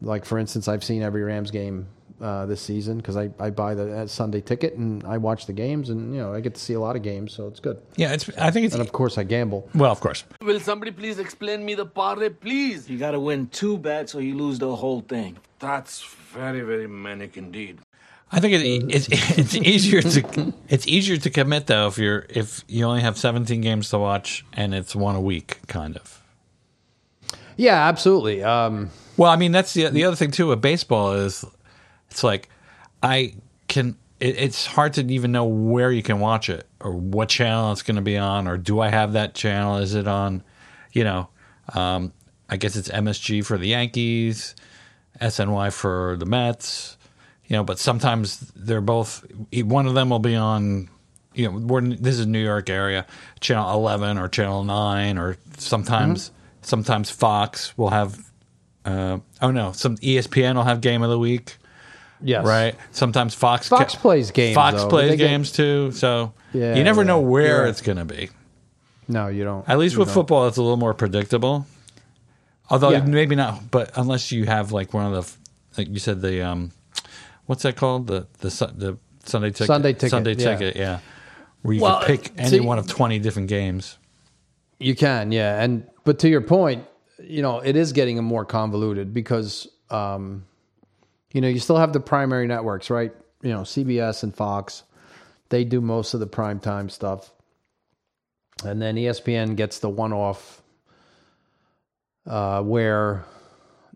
[0.00, 1.86] like for instance, I've seen every Rams game
[2.20, 5.52] uh, this season because I, I buy the uh, Sunday ticket and I watch the
[5.52, 7.80] games and you know I get to see a lot of games, so it's good.
[7.96, 8.28] Yeah, it's.
[8.38, 8.74] I think it's.
[8.74, 9.68] And of course, I gamble.
[9.74, 10.24] Well, of course.
[10.42, 12.88] Will somebody please explain me the party, please?
[12.90, 15.36] You gotta win two bets or you lose the whole thing.
[15.58, 17.78] That's very, very manic indeed.
[18.30, 22.62] I think it, it's it's easier to it's easier to commit though if you're if
[22.68, 26.22] you only have 17 games to watch and it's one a week, kind of.
[27.56, 28.42] Yeah, absolutely.
[28.42, 31.44] Um, Well, I mean that's the the other thing too with baseball is
[32.10, 32.48] it's like
[33.02, 33.34] I
[33.68, 37.72] can it, it's hard to even know where you can watch it or what channel
[37.72, 39.78] it's going to be on or do I have that channel?
[39.78, 40.42] Is it on?
[40.92, 41.28] You know,
[41.74, 42.12] um,
[42.48, 44.56] I guess it's MSG for the Yankees,
[45.20, 46.96] SNY for the Mets.
[47.46, 49.24] You know, but sometimes they're both.
[49.52, 50.90] One of them will be on.
[51.34, 53.06] You know, we're, this is New York area,
[53.40, 56.30] channel eleven or channel nine, or sometimes
[56.62, 58.28] sometimes Fox will have
[58.84, 61.56] uh, oh no, some ESPN will have game of the week.
[62.22, 62.44] Yes.
[62.44, 62.74] Right.
[62.90, 64.88] Sometimes Fox Fox plays games, Fox though.
[64.88, 65.92] plays They get- games too.
[65.92, 67.06] So Yeah, you never yeah.
[67.08, 68.30] know where You're it's going to be.
[69.06, 69.68] no, you don't.
[69.68, 70.14] At least You with don't.
[70.14, 71.66] football, it's a little more predictable.
[72.70, 73.04] Although Yeah.
[73.04, 75.38] maybe not, but unless you have like one of
[75.76, 76.72] the, like you said, the um,
[77.46, 78.08] what's that called?
[78.08, 79.66] The the Su- the Sunday ticket.
[79.68, 80.56] Sunday ticket, Sunday yeah.
[80.56, 80.76] ticket.
[80.76, 80.98] Yeah.
[81.62, 83.96] Where you Well, can pick any see- one of twenty different games.
[84.78, 86.84] You can, yeah, and but to your point,
[87.22, 90.44] you know, it is getting more convoluted because, um,
[91.38, 93.12] you know, you still have the primary networks, right?
[93.42, 94.82] You know, CBS and Fox,
[95.50, 97.32] they do most of the primetime stuff,
[98.64, 100.60] and then ESPN gets the one-off,
[102.26, 103.24] uh, where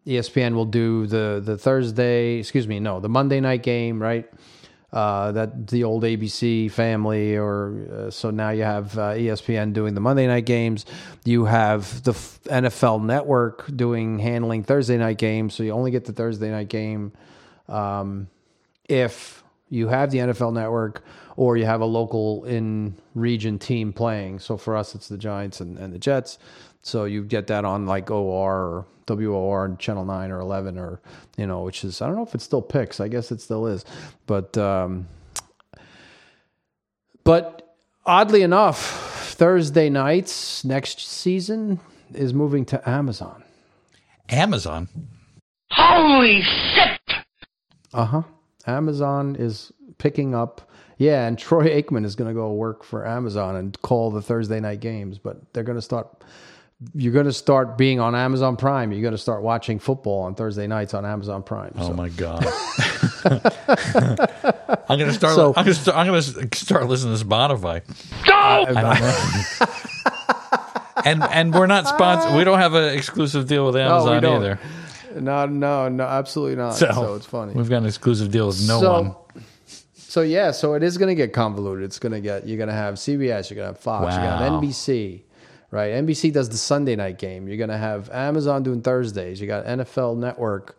[0.07, 4.31] ESPN will do the the Thursday, excuse me, no, the Monday night game, right?
[4.92, 9.94] uh, that the old ABC family, or uh, so now you have uh, ESPN doing
[9.94, 10.85] the Monday night games.
[11.24, 16.05] You have the f- NFL Network doing handling Thursday night games, so you only get
[16.05, 17.12] the Thursday night game
[17.72, 18.28] um,
[18.88, 21.02] if you have the NFL Network
[21.37, 24.38] or you have a local in region team playing.
[24.38, 26.38] So for us, it's the Giants and, and the Jets.
[26.82, 31.00] So you get that on like OR or WOR and Channel 9 or 11 or,
[31.38, 33.00] you know, which is, I don't know if it still picks.
[33.00, 33.85] I guess it still is.
[34.26, 35.08] But, um,
[37.24, 41.80] but oddly enough, Thursday nights next season
[42.12, 43.42] is moving to Amazon.
[44.28, 44.88] Amazon.
[45.70, 47.01] Holy shit!
[47.94, 48.22] Uh huh.
[48.66, 50.68] Amazon is picking up.
[50.98, 54.61] Yeah, and Troy Aikman is going to go work for Amazon and call the Thursday
[54.61, 56.22] night games, but they're going to start.
[56.94, 58.92] You're going to start being on Amazon Prime.
[58.92, 61.72] You're going to start watching football on Thursday nights on Amazon Prime.
[61.76, 62.44] Oh So- my god!
[64.88, 65.35] I'm gonna start.
[65.35, 65.74] So- I'm gonna.
[65.74, 66.22] Start, I'm gonna
[66.55, 67.83] start listening to Spotify.
[71.05, 72.35] and and we're not sponsored.
[72.37, 74.37] We don't have an exclusive deal with No, Amazon we don't.
[74.42, 74.59] either.
[75.20, 76.75] No, no, no, absolutely not.
[76.75, 77.53] So, it's funny.
[77.55, 79.14] We've got an exclusive deal with no so, one.
[79.94, 81.85] So yeah, so it is going to get convoluted.
[81.85, 84.22] It's going to get you're going to have CBS, you're going to have Fox, you're
[84.22, 85.22] going to have NBC,
[85.70, 85.92] right?
[85.92, 87.48] NBC does the Sunday night game.
[87.48, 89.40] You're going to have Amazon doing Thursdays.
[89.40, 90.79] You got NFL Network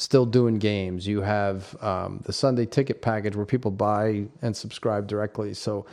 [0.00, 1.06] still doing games.
[1.06, 5.52] You have um, the Sunday ticket package where people buy and subscribe directly.
[5.52, 5.84] So,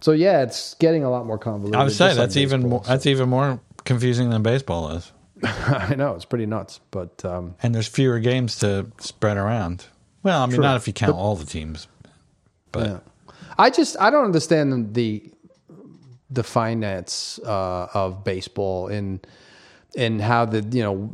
[0.00, 1.80] so yeah, it's getting a lot more convoluted.
[1.80, 5.12] I would say like that's even baseball, more, that's even more confusing than baseball is.
[5.44, 9.86] I know it's pretty nuts, but um, And there's fewer games to spread around.
[10.22, 10.62] Well, I mean, True.
[10.64, 11.86] not if you count But- all the teams,
[12.72, 12.98] but Yeah.
[13.58, 15.32] I just I don't understand the
[16.30, 19.26] the finance uh, of baseball and
[19.96, 21.10] and how the you know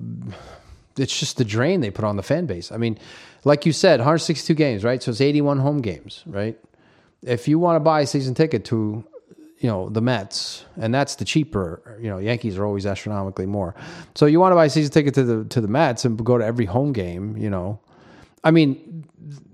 [0.98, 2.70] it's just the drain they put on the fan base.
[2.72, 2.98] I mean,
[3.44, 5.02] like you said, 162 games, right?
[5.02, 6.58] So it's 81 home games, right?
[7.22, 9.04] If you want to buy a season ticket to
[9.64, 11.96] you know the Mets, and that's the cheaper.
[11.98, 13.74] You know, Yankees are always astronomically more.
[14.14, 16.36] So you want to buy a season ticket to the to the Mets and go
[16.36, 17.38] to every home game.
[17.38, 17.80] You know,
[18.44, 19.06] I mean,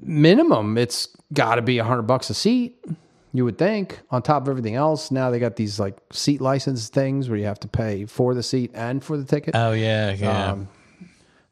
[0.02, 2.84] minimum it's got to be a hundred bucks a seat.
[3.32, 5.12] You would think on top of everything else.
[5.12, 8.42] Now they got these like seat license things where you have to pay for the
[8.42, 9.54] seat and for the ticket.
[9.54, 10.50] oh yeah, yeah.
[10.50, 10.68] Um,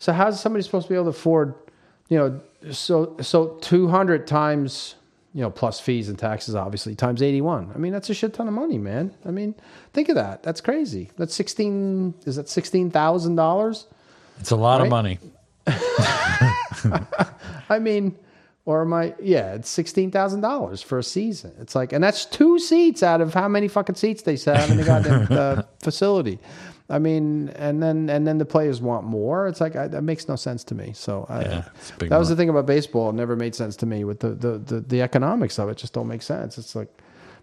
[0.00, 1.54] so how's somebody supposed to be able to afford,
[2.08, 2.40] you know,
[2.72, 4.96] so so two hundred times,
[5.38, 7.70] you know, plus fees and taxes, obviously times eighty one.
[7.72, 9.14] I mean, that's a shit ton of money, man.
[9.24, 9.54] I mean,
[9.92, 10.42] think of that.
[10.42, 11.12] That's crazy.
[11.16, 12.14] That's sixteen.
[12.26, 13.86] Is that sixteen thousand dollars?
[14.40, 15.20] it's a lot of money.
[17.68, 18.18] I mean,
[18.64, 19.14] or am I?
[19.22, 21.52] Yeah, it's sixteen thousand dollars for a season.
[21.60, 24.76] It's like, and that's two seats out of how many fucking seats they have in
[24.76, 26.40] the goddamn uh, facility.
[26.90, 29.46] I mean, and then and then the players want more.
[29.46, 30.92] It's like I, that makes no sense to me.
[30.94, 31.64] So I, Yeah,
[31.98, 33.10] that was the thing about baseball.
[33.10, 34.04] It never made sense to me.
[34.04, 36.56] With the, the the the economics of it, just don't make sense.
[36.56, 36.88] It's like,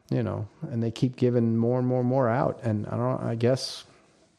[0.09, 3.21] you know, and they keep giving more and more and more out, and I don't.
[3.21, 3.83] I guess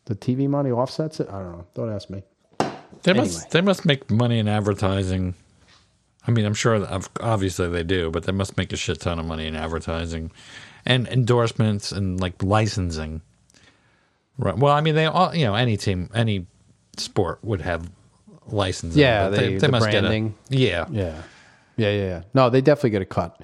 [0.06, 1.28] the TV money offsets it.
[1.28, 1.66] I don't know.
[1.74, 2.22] Don't ask me.
[2.58, 3.26] They Anyway.
[3.26, 5.34] must they must make money in advertising.
[6.26, 6.84] I mean, I'm sure
[7.20, 10.32] obviously they do, but they must make a shit ton of money in advertising
[10.84, 13.22] and endorsements and like licensing.
[14.38, 14.56] Right.
[14.56, 16.46] Well, I mean, they all, you know, any team, any
[16.96, 17.90] sport would have
[18.48, 19.00] licensing.
[19.00, 20.34] Yeah, but they, the branding.
[20.50, 20.60] get a.
[20.60, 20.86] Yeah.
[20.90, 21.22] Yeah,
[21.76, 22.22] yeah, yeah, yeah.
[22.34, 23.40] No, they definitely get a cut.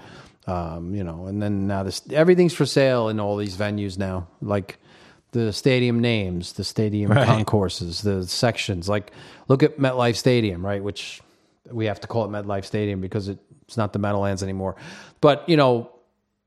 [0.46, 4.26] Um, you know, and then now this everything's for sale in all these venues now,
[4.40, 4.78] like
[5.30, 7.26] the stadium names, the stadium Right.
[7.26, 8.88] concourses, the sections.
[8.88, 9.12] Like,
[9.48, 10.82] look at MetLife Stadium, right?
[10.82, 11.20] Which
[11.70, 14.74] we have to call it MetLife Stadium because it, it's not the Meadowlands anymore.
[15.20, 15.90] But you know,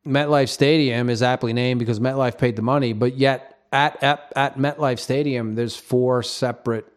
[0.06, 4.58] MetLife Stadium is aptly named because MetLife paid the money, but yet at at, at
[4.58, 6.88] MetLife Stadium, there's four separate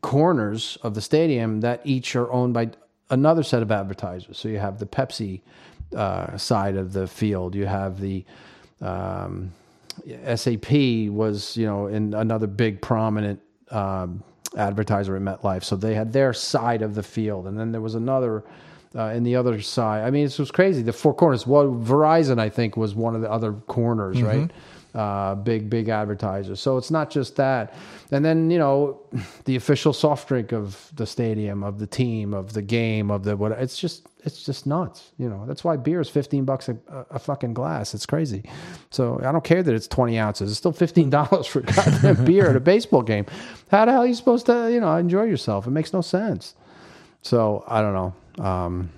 [0.00, 2.70] corners of the stadium that each are owned by
[3.10, 4.38] another set of advertisers.
[4.38, 5.40] So you have the Pepsi
[5.94, 8.24] uh, side of the field, you have the
[8.80, 9.52] um,
[10.34, 10.70] SAP
[11.08, 14.22] was you know in another big prominent um,
[14.56, 17.94] advertiser at MetLife, so they had their side of the field, and then there was
[17.94, 18.44] another.
[18.94, 20.80] Uh, in the other side, I mean, this was crazy.
[20.80, 21.46] The four corners.
[21.46, 24.50] Well, Verizon, I think, was one of the other corners, right?
[24.96, 26.58] Uh, big big advertisers.
[26.58, 27.74] So it's not just that.
[28.10, 29.00] And then you know
[29.44, 33.36] the official soft drink of the stadium, of the team, of the game, of the
[33.36, 33.52] what.
[33.52, 35.12] It's just it's just nuts.
[35.18, 36.78] You know that's why beer is fifteen bucks a,
[37.10, 37.92] a fucking glass.
[37.92, 38.48] It's crazy.
[38.90, 40.50] So I don't care that it's twenty ounces.
[40.50, 43.26] It's still fifteen dollars for goddamn beer at a baseball game.
[43.70, 45.66] How the hell are you supposed to you know enjoy yourself?
[45.66, 46.54] It makes no sense.
[47.20, 48.44] So I don't know.
[48.44, 48.90] Um,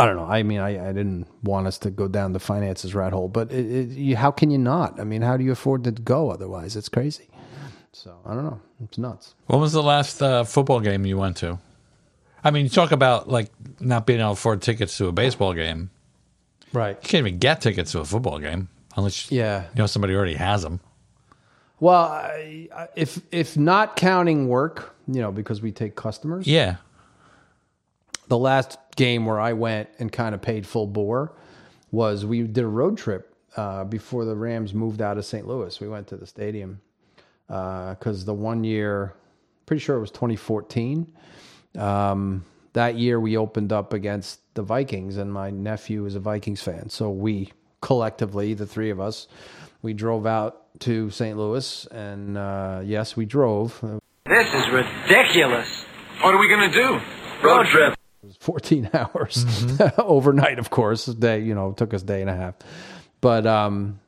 [0.00, 0.24] I don't know.
[0.24, 3.52] I mean, I, I didn't want us to go down the finances rat hole, but
[3.52, 4.98] it, it, you, how can you not?
[4.98, 6.74] I mean, how do you afford to go otherwise?
[6.74, 7.28] It's crazy.
[7.92, 8.60] So I don't know.
[8.84, 9.34] It's nuts.
[9.46, 11.58] When was the last uh, football game you went to?
[12.42, 15.52] I mean, you talk about like not being able to afford tickets to a baseball
[15.54, 15.90] game.
[16.72, 16.96] Right.
[17.02, 19.64] You can't even get tickets to a football game unless Yeah.
[19.74, 20.80] you know somebody already has them.
[21.80, 26.46] Well, I, if if not counting work, you know, because we take customers.
[26.46, 26.76] Yeah.
[28.28, 31.32] The last game where I went and kind of paid full bore
[31.90, 35.46] was we did a road trip uh, before the Rams moved out of St.
[35.46, 35.78] Louis.
[35.80, 36.80] We went to the stadium
[37.46, 39.14] because the one year,
[39.66, 41.12] pretty sure it was 2014.
[41.76, 46.62] Um, that year we opened up against the Vikings, and my nephew is a Vikings
[46.62, 46.88] fan.
[46.88, 49.26] So we collectively, the three of us,
[49.82, 51.36] we drove out to St.
[51.36, 53.80] Louis, and uh, yes, we drove.
[54.26, 55.84] This is ridiculous.
[56.22, 57.00] What are we gonna do?
[57.42, 57.99] Road trip.
[58.40, 59.46] 14 hours
[59.98, 61.06] overnight, of course.
[61.06, 62.54] Day, you know, took us a day and a half.
[63.20, 64.00] But um,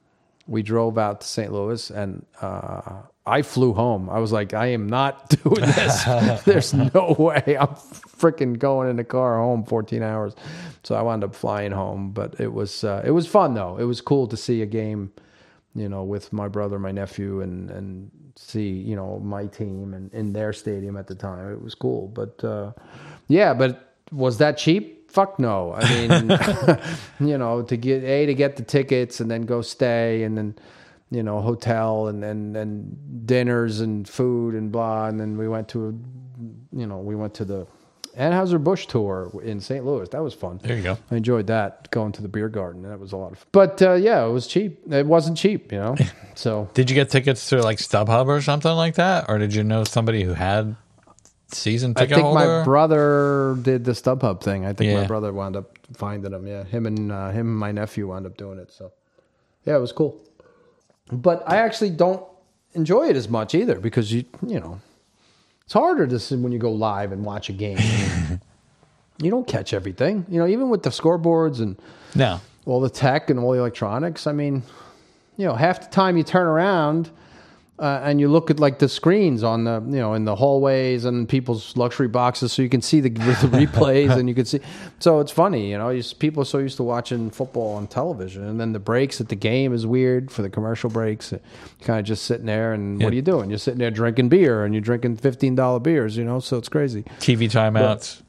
[0.46, 1.52] we drove out to St.
[1.52, 4.10] Louis and uh, I flew home.
[4.10, 6.04] I was like, I am not doing this.
[6.44, 10.34] There's no way I'm freaking going in the car home 14 hours.
[10.82, 12.10] So I wound up flying home.
[12.10, 13.76] But it was uh, it was fun though.
[13.76, 15.12] It was cool to see a game,
[15.74, 20.12] you know, with my brother, my nephew, and and see you know my team and
[20.14, 21.52] in their stadium at the time.
[21.52, 22.08] It was cool.
[22.08, 22.72] But uh,
[23.28, 25.10] yeah, but was that cheap?
[25.10, 25.74] Fuck no.
[25.74, 30.22] I mean, you know, to get a to get the tickets and then go stay
[30.22, 30.54] and then
[31.10, 35.68] you know hotel and and and dinners and food and blah and then we went
[35.68, 35.92] to a,
[36.74, 37.66] you know we went to the
[38.16, 39.84] Anheuser Busch tour in St.
[39.86, 40.06] Louis.
[40.10, 40.60] That was fun.
[40.62, 40.98] There you go.
[41.10, 42.82] I enjoyed that going to the beer garden.
[42.82, 43.48] That was a lot of fun.
[43.52, 44.80] But uh, yeah, it was cheap.
[44.92, 45.96] It wasn't cheap, you know.
[46.34, 49.62] So Did you get tickets through like StubHub or something like that, or did you
[49.62, 50.76] know somebody who had
[51.54, 52.58] season I think holder?
[52.58, 54.64] my brother did the StubHub thing.
[54.64, 55.02] I think Yeah.
[55.02, 56.46] my brother wound up finding them.
[56.46, 58.70] Yeah, him and uh, him and my nephew wound up doing it.
[58.70, 58.92] So
[59.64, 60.20] yeah, it was cool.
[61.10, 62.24] But I actually don't
[62.74, 64.80] enjoy it as much either because you you know
[65.64, 67.78] it's harder to see when you go live and watch a game.
[69.22, 70.26] you don't catch everything.
[70.28, 71.78] You know, even with the scoreboards and
[72.14, 72.40] no.
[72.66, 74.26] all the tech and all the electronics.
[74.26, 74.62] I mean,
[75.36, 77.10] you know, half the time you turn around
[77.78, 81.04] uh, and you look at like the screens on the, you know, in the hallways
[81.04, 84.60] and people's luxury boxes, so you can see the, the replays and you can see.
[85.00, 88.44] So it's funny, you know, you, people are so used to watching football on television,
[88.44, 91.32] and then the breaks at the game is weird for the commercial breaks.
[91.80, 93.06] Kind of just sitting there, and Yeah.
[93.06, 93.48] what are you doing?
[93.50, 96.38] You're sitting there drinking beer, and you're drinking fifteen dollar beers, you know.
[96.40, 97.02] So it's crazy.
[97.20, 98.20] TV timeouts.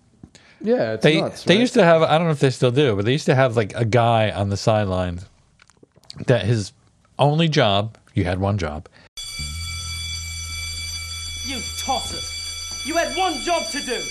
[0.61, 1.43] Yeah, it's they nuts.
[1.43, 1.59] they right?
[1.61, 3.57] used to have I don't know if they still do, but they used to have
[3.57, 5.25] like a guy on the sidelines
[6.27, 6.71] that his
[7.19, 8.87] only job, you had one job,
[11.85, 12.85] tossers!
[12.85, 14.01] You had one job to do!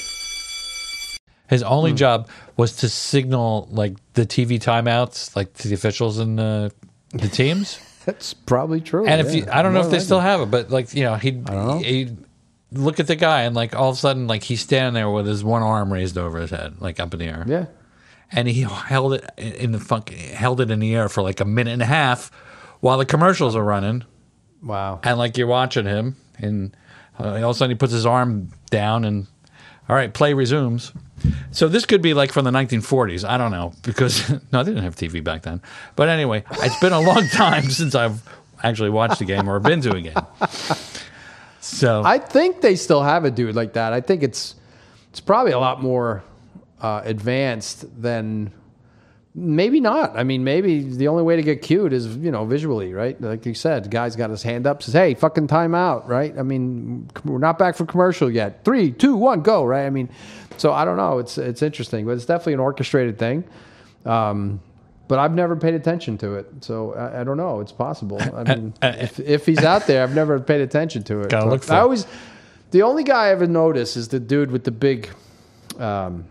[1.48, 1.96] his only Hmm.
[1.96, 6.72] job was to signal like the TV timeouts like to the officials and the
[7.12, 7.78] the teams.
[8.06, 9.06] That's probably true.
[9.06, 9.44] And if yeah.
[9.44, 10.04] you, I don't know More if they likely.
[10.06, 11.46] still have it, but like you know, he'd,
[11.84, 12.16] he'd
[12.72, 15.26] look at the guy and like all of a sudden, like he's standing there with
[15.26, 17.44] his one arm raised over his head, like up in the air.
[17.46, 17.66] Yeah.
[18.32, 21.44] And he held it in the funk, held it in the air for like a
[21.44, 22.30] minute and a half
[22.80, 24.04] while the commercials are running.
[24.62, 25.00] Wow.
[25.02, 26.74] And like you're watching him, and
[27.18, 29.26] uh, all of a sudden he puts his arm down and
[29.88, 30.92] All right, play resumes.
[31.52, 33.28] So this could be like from the 1940s.
[33.28, 35.60] I don't know because no, they didn't have TV back then.
[35.96, 38.22] But anyway, it's been a long time since I've
[38.62, 40.14] actually watched a game or been to a game.
[41.60, 43.92] So I think they still have a dude like that.
[43.92, 44.56] I think it's
[45.10, 46.24] it's probably a lot more
[46.80, 48.52] uh, advanced than
[49.34, 50.16] maybe not.
[50.16, 53.20] I mean, maybe the only way to get cute is you know visually, right?
[53.20, 56.36] Like you said, the guy's got his hand up, says, "Hey, fucking time out," right?
[56.38, 58.64] I mean, we're not back for commercial yet.
[58.64, 59.86] Three, two, one, go, right?
[59.86, 60.08] I mean,
[60.56, 61.18] so I don't know.
[61.18, 63.44] It's it's interesting, but it's definitely an orchestrated thing.
[64.04, 64.60] Um,
[65.08, 67.60] but I've never paid attention to it, so I, I don't know.
[67.60, 68.18] It's possible.
[68.34, 71.28] I mean, if, if he's out there, I've never paid attention to it.
[71.28, 72.06] Gotta look for I always,
[72.70, 75.10] the only guy I ever notice is the dude with the big,
[75.78, 76.24] um,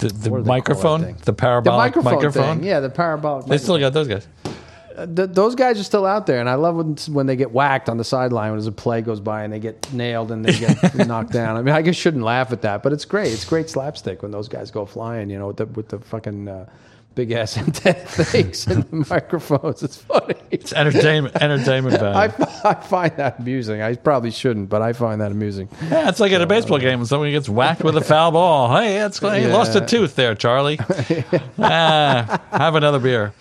[0.00, 2.58] the, the what do they call that microphone, the parabolic the microphone, microphone.
[2.58, 2.66] thing.
[2.66, 3.46] Yeah, the parabolic.
[3.46, 4.26] They still got those guys.
[4.44, 5.16] microphone.
[5.16, 7.88] Th- those guys are still out there, and I love when when they get whacked
[7.88, 10.94] on the sideline when a play goes by and they get nailed and they get
[11.06, 11.56] knocked down.
[11.56, 13.32] I mean, I guess shouldn't laugh at that, but it's great.
[13.32, 15.30] It's great slapstick when those guys go flying.
[15.30, 16.48] You know, with the with the fucking.
[16.48, 16.66] Uh,
[17.16, 19.82] Big ass antenna things and the microphones.
[19.82, 20.34] It's funny.
[20.52, 22.32] It's entertainment, entertainment value.
[22.64, 23.82] I, I find that amusing.
[23.82, 25.68] I probably shouldn't, but I find that amusing.
[25.90, 28.74] Yeah, it's like at a baseball game when somebody gets whacked with a foul ball.
[28.76, 29.52] Hey, that's he Yeah.
[29.52, 30.78] lost a tooth there, Charlie.
[31.58, 33.32] ah, have another beer.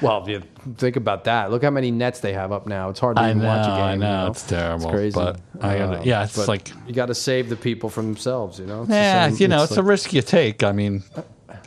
[0.00, 0.42] Well, if you
[0.76, 2.88] think about that, look how many nets they have up now.
[2.90, 3.84] It's hard to I even watch a know, game.
[3.84, 5.14] I know, you know, it's terrible, It's crazy.
[5.14, 8.06] but I gotta- Uh, yeah, it's but like- you got to save the people from
[8.06, 8.58] themselves.
[8.58, 8.82] You know.
[8.82, 10.62] It's Yeah, same- you know, it's, a like- risk you take.
[10.64, 11.02] I mean,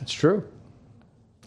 [0.02, 0.44] It's true.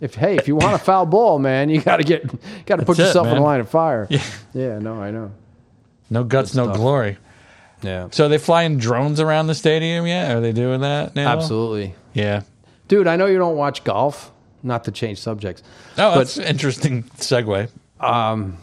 [0.02, 2.24] If hey, if you want a foul ball, man, you got to get
[2.66, 3.41] got to put That's it, yourself in man.
[3.41, 4.08] a line of fire.
[4.10, 4.24] Yeah.
[4.54, 4.80] yeah.
[4.80, 5.32] No, I know.
[6.10, 6.78] no guts, no stuff.
[6.78, 7.18] glory.
[7.82, 8.08] Yeah.
[8.12, 10.36] So are they flying drones around the stadium yet?
[10.36, 11.30] Are they doing that now?
[11.32, 12.41] Absolutely, Yeah.
[12.89, 13.08] dude.
[13.08, 14.32] I know you don't watch golf.
[14.62, 15.64] Not to change subjects.
[15.97, 17.70] Oh, but that's an interesting segue.
[18.02, 18.58] um,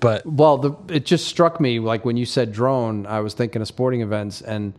[0.00, 3.62] But Well, the, it just struck me like when you said drone, I was thinking
[3.62, 4.72] of sporting events, and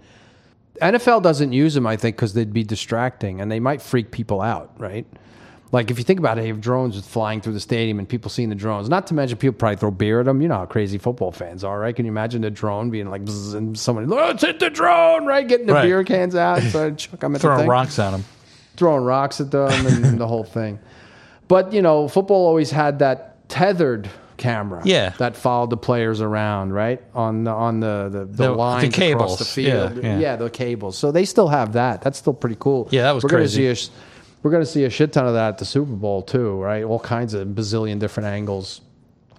[0.82, 1.88] NFL doesn't use them.
[1.88, 5.06] I think because they'd be distracting and they might freak people out, right?
[5.74, 8.30] Like if you think about it, you have drones flying through the stadium and people
[8.30, 8.88] seeing the drones.
[8.90, 10.40] Not to mention people probably throw beer at them.
[10.42, 11.96] You know how crazy football fans are, right?
[11.96, 15.26] Can you imagine the drone being like, bzz, and somebody, oh, let's hit the drone,
[15.26, 15.46] right?
[15.48, 15.84] Getting the Right.
[15.86, 18.24] beer cans out, so chuck them at the throwing thing rocks at them.
[18.78, 20.78] throwing rocks at them and, and the whole thing.
[21.48, 24.08] But you know, football always had that tethered
[24.38, 25.10] camera, Yeah.
[25.18, 28.98] that followed the players around, right on the on the the, the, The- the lines
[28.98, 30.04] across the field.
[30.04, 30.36] Yeah, yeah.
[30.36, 30.98] the cables.
[31.00, 32.04] So they still have that.
[32.04, 32.88] That's still pretty cool.
[32.92, 33.64] Yeah, that was we're crazy.
[33.64, 34.00] Gonna see a, sh-
[34.44, 36.84] we're going to see a shit ton of that at the Super Bowl too, right?
[36.84, 38.82] All kinds of bazillion different angles.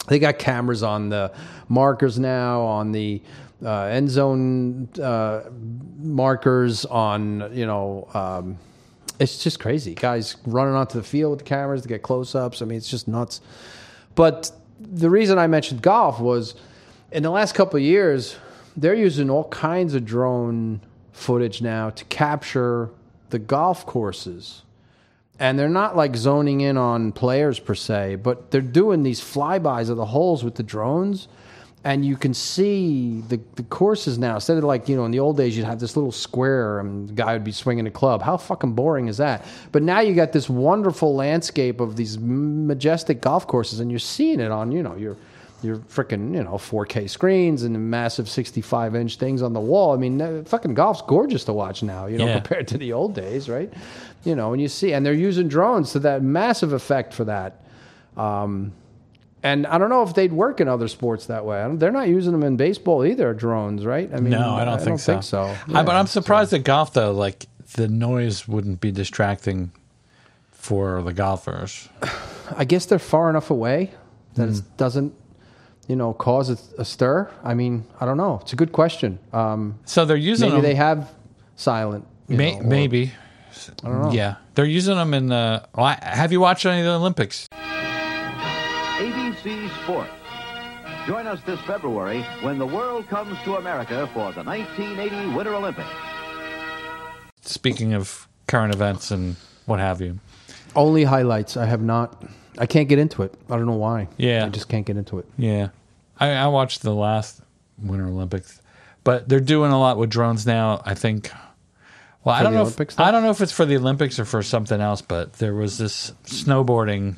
[0.09, 1.33] They got cameras on the
[1.69, 3.23] markers now, on the
[3.65, 5.43] uh, end zone uh,
[5.99, 8.09] markers, on you know.
[8.15, 8.59] Um,
[9.21, 9.95] it's just crazy.
[9.95, 12.61] Guys running onto the field with the cameras to get close ups.
[12.61, 13.41] I mean, it's just nuts.
[14.15, 14.51] But
[14.81, 16.55] the reason I mentioned golf was
[17.13, 18.37] in the last couple of years,
[18.77, 20.81] they're using all kinds of drone
[21.13, 22.91] footage now to capture
[23.31, 24.63] the golf courses.
[25.39, 29.91] And they're not like zoning in on players per se, but they're doing these flybys
[29.91, 31.29] of the holes with the drones
[31.87, 35.21] and you can see the, the courses now instead of like you know in the
[35.21, 38.23] old days you'd have this little square and the guy would be swinging a club
[38.23, 43.21] how fucking boring is that but now you got this wonderful landscape of these majestic
[43.21, 45.15] golf courses and you're seeing it on you know your
[45.63, 49.95] your freaking you know 4K screens and the massive 65 inch things on the wall.
[49.95, 52.05] I mean, uh, fucking golf's gorgeous to watch now.
[52.05, 52.35] You know, Yeah.
[52.35, 53.73] compared to the old days, right?
[54.25, 57.63] You know, and you see, and they're using drones to that massive effect for that.
[58.17, 58.73] Um,
[59.43, 61.61] and I don't know if they'd work in other sports that way.
[61.61, 63.35] I don't, they're not using them in baseball either.
[63.35, 64.09] Drones, right?
[64.13, 65.21] I mean, no, I don't, think, so.
[65.21, 65.43] so.
[65.75, 67.13] I, but I'm surprised at golf though.
[67.13, 69.73] Like the noise wouldn't be distracting
[70.53, 71.89] for the golfers.
[72.57, 73.91] I guess they're far enough away
[74.37, 74.55] that Hmm.
[74.55, 75.15] it doesn't,
[75.89, 77.31] you know, cause a, a stir.
[77.43, 78.39] I mean, I don't know.
[78.43, 79.19] It's a good question.
[79.35, 80.71] Um, So they're using maybe them.
[80.71, 81.11] they have
[81.57, 82.07] silent.
[82.29, 82.65] May, know, or-
[83.69, 83.79] maybe.
[83.85, 84.13] I don't know.
[84.13, 85.67] Yeah, they're using them in the.
[86.03, 87.49] Have you watched any of the Olympics?
[88.99, 90.11] ABC Sports.
[91.07, 95.89] Join us this February when the world comes to America for the 1980 Winter Olympics.
[97.43, 99.37] Speaking of current events and
[99.67, 100.19] what have you.
[100.75, 101.57] Only highlights.
[101.57, 102.25] I have not.
[102.59, 103.35] I can't get into it.
[103.51, 104.09] I don't know why.
[104.17, 104.47] Yeah.
[104.47, 105.27] I just can't get into it.
[105.37, 105.69] Yeah,
[106.19, 107.41] I, I watched the last
[107.83, 108.61] Winter Olympics,
[109.03, 110.81] but they're doing a lot with drones now.
[110.87, 111.31] I think.
[112.25, 112.67] Well, I don't know.
[112.67, 115.55] If, I don't know if it's for the Olympics or for something else, but there
[115.55, 117.17] was this snowboarding,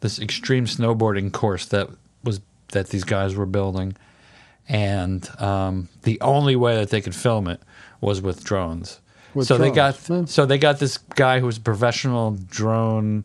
[0.00, 1.90] this extreme snowboarding course that
[2.24, 3.94] was that these guys were building,
[4.66, 7.60] and um, the only way that they could film it
[8.00, 9.00] was with drones.
[9.34, 13.24] With so they drones, got so they got this guy who's a professional drone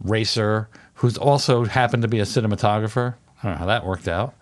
[0.00, 3.14] racer who's also happened to be a cinematographer.
[3.38, 4.34] I don't know how that worked out,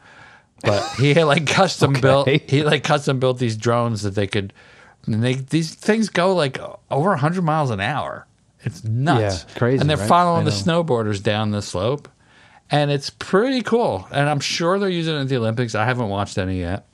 [0.63, 2.29] but he had like custom built.
[2.29, 4.55] He like custom built these drones that they could
[5.07, 6.59] and they these things go like
[6.91, 8.27] over 100 miles an hour.
[8.63, 9.45] It's nuts.
[9.49, 10.09] Yeah, crazy, And they're right?
[10.09, 12.09] following the snowboarders down the slope,
[12.71, 14.09] and it's pretty cool.
[14.11, 15.75] And I'm sure they're using it at the Olympics.
[15.75, 16.87] I haven't watched any yet.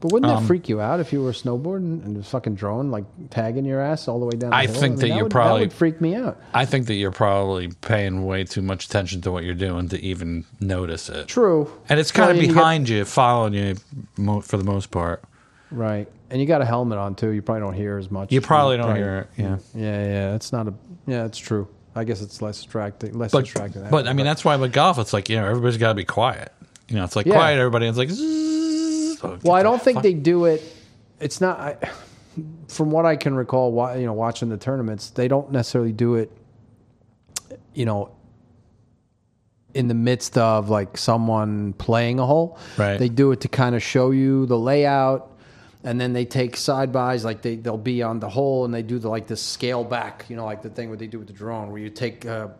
[0.00, 2.90] But wouldn't Um, that freak you out if you were snowboarding and the fucking drone
[2.90, 4.48] like tagging your ass all the way down?
[4.50, 4.74] The I hill?
[4.80, 6.40] think that mean, you would, probably- that would freak me out.
[6.54, 10.00] I think that you're probably paying way too much attention to what you're doing to
[10.02, 11.28] even notice it.
[11.28, 14.90] True, And it's kind Well, of you get- behind you, following you for the most
[14.90, 15.22] part.
[15.70, 16.08] right?
[16.30, 17.30] And you got a helmet on too.
[17.30, 18.30] You probably don't hear as much.
[18.32, 19.58] You probably don't hear it, yeah.
[19.74, 20.34] yeah, yeah.
[20.36, 20.74] It's not a.
[21.06, 21.66] Yeah, it's true.
[21.96, 23.18] I guess it's less distracting.
[23.18, 23.88] Less But, distracting.
[23.90, 26.04] but I mean, that's why with golf, it's like, you know, everybody's got to be
[26.04, 26.52] quiet.
[26.88, 27.34] You know, it's like Yeah.
[27.34, 27.86] quiet, everybody.
[27.86, 29.18] It's like, zzz.
[29.24, 30.62] Oh, Well, I don't think fuck- they do it.
[31.18, 31.58] It's not.
[31.58, 31.76] I,
[32.68, 36.30] from what I can recall, you know, watching the tournaments, they don't necessarily do it.
[37.74, 38.12] You know,
[39.74, 42.98] in the midst of like someone playing a hole, Right.
[42.98, 45.29] They do it to kind of show you the layout,
[45.82, 47.24] and then they take side bys.
[47.24, 50.26] Like they they'll be on the hole, and they do the like this scale back.
[50.28, 52.50] You know, like the thing what they do with the drone, where you take a,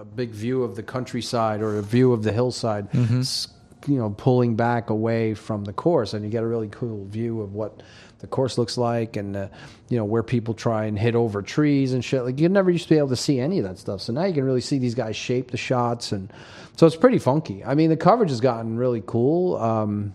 [0.00, 2.90] a big view of the countryside or a view of the hillside.
[2.92, 3.48] Mhm.
[3.86, 7.40] you know, pulling back away from the course, and you get a really cool view
[7.40, 7.80] of what
[8.18, 9.46] the course looks like, and uh,
[9.88, 12.24] you know where people try and hit over trees and shit.
[12.24, 14.00] Like you never used to be able to see any of that stuff.
[14.00, 16.30] So now you can really see these guys shape the shots, and
[16.76, 17.64] so it's pretty funky.
[17.64, 19.56] I mean, the coverage has gotten really cool.
[19.56, 20.12] Um,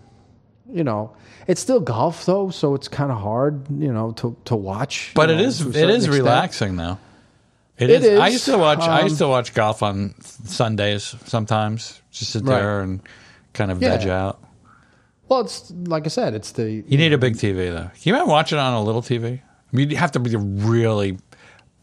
[0.72, 1.14] you know,
[1.46, 5.12] it's still golf though, so it's kind of hard, you know, to to watch.
[5.14, 6.12] But you it know, is it is extent.
[6.14, 6.98] relaxing though.
[7.76, 8.20] It it is.
[8.20, 8.80] I used to watch.
[8.80, 12.00] I um, used to watch golf on Sundays sometimes.
[12.12, 12.56] Just sit Right.
[12.60, 13.00] there and
[13.52, 13.96] kind of Yeah.
[13.96, 14.40] veg out.
[15.28, 17.90] Well, it's like I said, it's the You need a big TV though.
[17.90, 19.40] Can you imagine watching it on a little TV?
[19.42, 21.18] I mean, you have to be really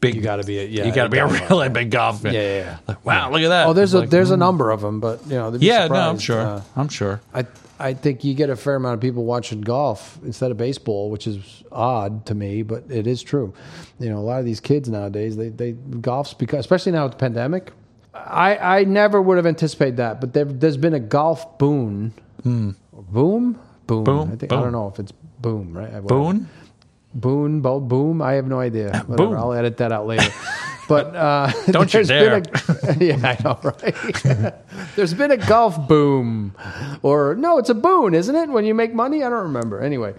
[0.02, 0.16] big.
[0.16, 0.86] You got to be a yeah.
[0.86, 2.34] you got to be a really big golf fan.
[2.34, 2.78] Yeah, yeah, yeah.
[2.88, 3.68] Like, wow, look at that.
[3.68, 4.40] Oh, there's a Like, there's a mm.
[4.40, 6.24] number of them, but you know, they'd be Yeah, no, I'm surprised.
[6.24, 6.42] sure.
[6.42, 7.22] Uh, I'm sure.
[7.34, 7.46] I
[7.80, 11.26] I think you get a fair amount of people watching golf instead of baseball, which
[11.26, 13.54] is odd to me, but it is true.
[14.00, 17.14] You know, a lot of these kids nowadays they they golf's because especially now with
[17.14, 17.72] the pandemic.
[18.14, 22.14] I I never would have anticipated that, but there, there's been a golf boom.
[22.44, 23.54] Boom, boom,
[23.88, 24.04] Hmm.
[24.04, 24.64] Boom, I think I boom.
[24.64, 25.88] don't know if it's boom, right?
[25.88, 26.08] Whatever.
[26.08, 26.50] Boone?
[27.14, 28.22] Boone, bo- boom.
[28.22, 29.04] I have no idea.
[29.08, 29.30] Whatever.
[29.30, 29.38] Boom.
[29.38, 30.32] I'll edit that out later.
[30.88, 32.42] But uh, Don't you there's dare.
[32.42, 34.54] been a- yeah, I know, right?
[34.98, 36.54] there's been a golf boom,
[37.02, 38.50] or no, it's a boon, isn't it?
[38.50, 39.80] When you make money, I don't remember.
[39.80, 40.16] Anyway,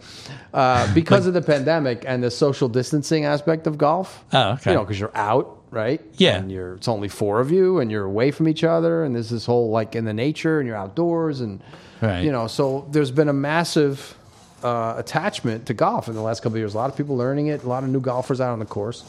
[0.54, 4.24] uh, because of the pandemic and the social distancing aspect of golf.
[4.32, 4.70] Oh, okay.
[4.70, 6.00] You know, because you're out, right?
[6.14, 6.38] Yeah.
[6.38, 9.28] And you're it's only four of you, and you're away from each other, and there's
[9.28, 11.60] this whole like in the nature, and you're outdoors, and
[12.00, 12.24] Right.
[12.24, 14.16] you know, so there's been a massive
[14.62, 16.74] uh, attachment to golf in the last couple of years.
[16.74, 19.04] A lot of people learning it, a lot of new golfers out on the course.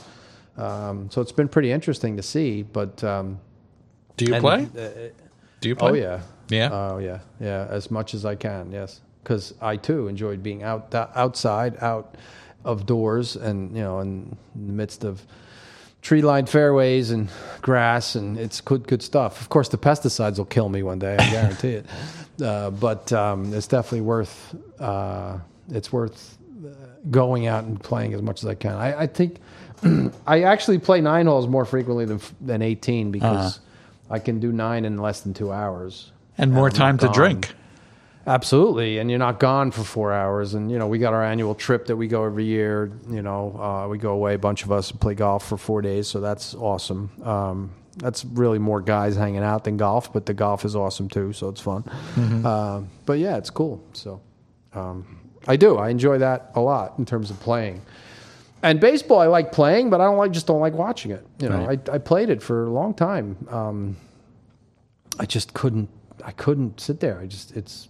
[0.58, 2.64] Um, so it's been pretty interesting to see.
[2.64, 3.39] But um,
[4.18, 4.68] Do you and, play?
[4.78, 4.89] uh,
[5.62, 5.91] Do you play?
[5.91, 6.70] Oh yeah, Yeah?
[6.72, 7.68] Oh yeah, yeah.
[7.70, 9.01] As much as I can, yes.
[9.24, 12.16] Because I too enjoyed being out outside, out
[12.66, 15.26] of doors, and you know, in the midst of
[16.04, 17.30] tree-lined fairways and
[17.62, 19.41] grass, and it's good, good stuff.
[19.41, 21.16] Of course, the pesticides will kill me one day.
[21.18, 21.86] I guarantee it.
[22.43, 24.56] Uh, but um, it's definitely worth.
[24.80, 25.38] Uh,
[25.70, 26.36] it's worth
[26.66, 26.70] uh,
[27.12, 28.74] going out and playing as much as I can.
[28.74, 29.38] I, I think
[30.28, 33.60] I actually play nine holes more frequently than than eighteen because
[34.10, 37.54] I can do nine in less than two hours and more I'm time to drink.
[38.26, 40.53] Absolutely, and you're not gone for four hours.
[40.53, 42.91] And you know, we got our annual trip that we go every year.
[43.09, 45.82] You know, uh, we go away, a bunch of us, and play golf for four
[45.82, 46.07] days.
[46.07, 47.09] So that's awesome.
[47.24, 51.34] Um, that's really more guys hanging out than golf, but the golf is awesome too.
[51.34, 51.84] So it's fun.
[52.15, 52.45] Mhm.
[52.45, 53.84] Um, but yeah, it's cool.
[53.91, 54.21] So
[54.74, 55.78] um, I do.
[55.78, 57.82] I enjoy that a lot in terms of playing.
[58.63, 61.28] And baseball, I like playing, but I don't like just don't like watching it.
[61.39, 61.89] You know, Right.
[61.89, 63.36] I, I played it for a long time.
[63.49, 63.97] Um,
[65.19, 65.89] I just couldn't.
[66.24, 67.19] I couldn't sit there.
[67.19, 67.89] I just it's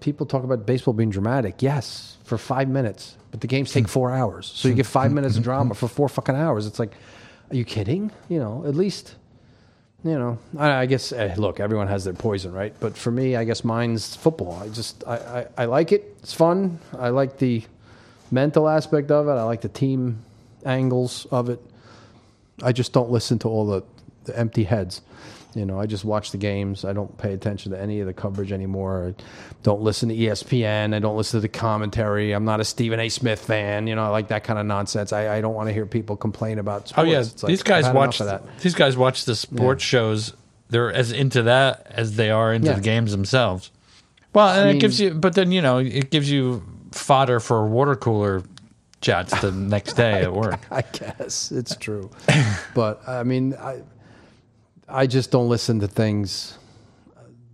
[0.00, 1.62] people talk about baseball being dramatic.
[1.62, 4.46] Yes, for five minutes, but the games take four hours.
[4.54, 6.66] So you get five minutes of drama for four fucking hours.
[6.66, 6.92] It's like,
[7.50, 8.10] are you kidding?
[8.28, 9.14] You know, at least,
[10.04, 10.38] you know.
[10.56, 12.74] I, I guess eh, look, everyone has their poison, right?
[12.78, 14.54] But for me, I guess mine's football.
[14.62, 16.16] I just I, I, I like it.
[16.20, 16.78] It's fun.
[16.98, 17.62] I like the
[18.30, 19.32] mental aspect of it.
[19.32, 20.22] I like the team
[20.64, 21.60] angles of it.
[22.62, 23.82] I just don't listen to all the,
[24.24, 25.00] the empty heads.
[25.58, 26.84] You know, I just watch the games.
[26.84, 29.14] I don't pay attention to any of the coverage anymore.
[29.18, 29.22] I
[29.64, 30.94] don't listen to ESPN.
[30.94, 32.32] I don't listen to the commentary.
[32.32, 33.08] I'm not a Stephen A.
[33.08, 33.86] Smith fan.
[33.86, 35.12] You know, I like that kind of nonsense.
[35.12, 37.10] I, I don't want to hear people complain about Oh sports.
[37.10, 38.42] yeah, It's like, these guys watch that.
[38.60, 40.32] these guys watch the sports shows.
[40.70, 42.74] They're as into that as they are into Yeah.
[42.74, 43.70] the games themselves.
[44.34, 47.40] Well, and I it mean- gives you, but then you know, it gives you fodder
[47.40, 48.42] for water cooler
[49.00, 50.60] chats the next day at work.
[50.70, 52.10] I guess it's true,
[52.74, 53.80] but I mean, I
[54.88, 56.58] I just don't listen to things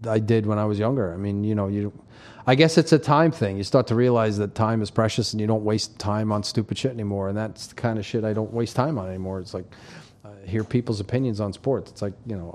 [0.07, 1.12] I did when I was younger.
[1.12, 1.93] I mean, you know, you.
[2.47, 3.57] I guess it's a time thing.
[3.57, 6.76] You start to realize that time is precious, and you don't waste time on stupid
[6.76, 7.28] shit anymore.
[7.28, 9.41] And that's the kind of shit I don't waste time on anymore.
[9.41, 9.64] It's like
[10.24, 11.91] I hear people's opinions on sports.
[11.91, 12.55] It's like you know,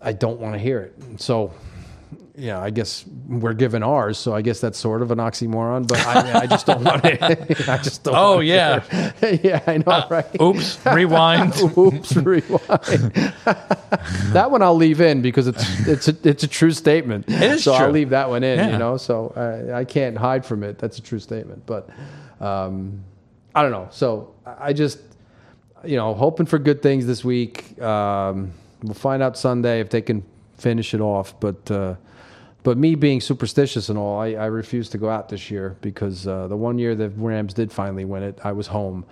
[0.00, 1.20] I I don't want to hear it.
[1.20, 1.52] So
[2.38, 5.88] yeah, I guess we're given ours, so I guess that's sort of an oxymoron.
[5.88, 7.24] But I, I just don't want to.
[7.72, 8.14] I just don't.
[8.14, 8.34] Know.
[8.34, 8.84] Oh, yeah.
[9.20, 9.40] it.
[9.44, 10.40] yeah, I know, right?
[10.40, 11.56] Oops, rewind.
[11.76, 12.60] Oops, rewind.
[14.32, 17.28] that one I'll leave in because it's it's a, it's a true statement.
[17.28, 18.58] It is so I'll leave that one in.
[18.58, 18.70] Yeah.
[18.70, 20.78] You know, so I, I can't hide from it.
[20.78, 21.66] That's a true statement.
[21.66, 21.90] But
[22.40, 23.02] um,
[23.52, 23.88] I don't know.
[23.90, 25.00] So I I just
[25.84, 27.80] you know hoping for good things this week.
[27.82, 28.52] Um,
[28.84, 30.24] we'll find out Sunday if they can
[30.58, 31.38] finish it off.
[31.40, 31.94] But uh,
[32.62, 36.26] but me being superstitious and all, I, I refuse to go out this year because
[36.26, 39.06] uh, the one year the Rams did finally win it, I was home,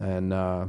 [0.00, 0.66] and uh,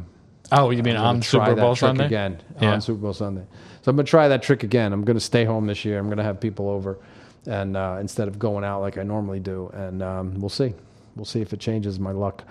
[0.51, 2.05] Oh, you mean on Super Bowl Sunday?
[2.05, 2.73] again Yeah.
[2.73, 3.43] on Super Bowl Sunday.
[3.81, 4.93] So I'm gonna try that trick again.
[4.93, 5.99] I'm gonna stay home this year.
[5.99, 6.97] I'm gonna have people over,
[7.45, 10.73] and uh, instead of going out like I normally do, and um, we'll see.
[11.15, 12.43] We'll see if it changes my luck.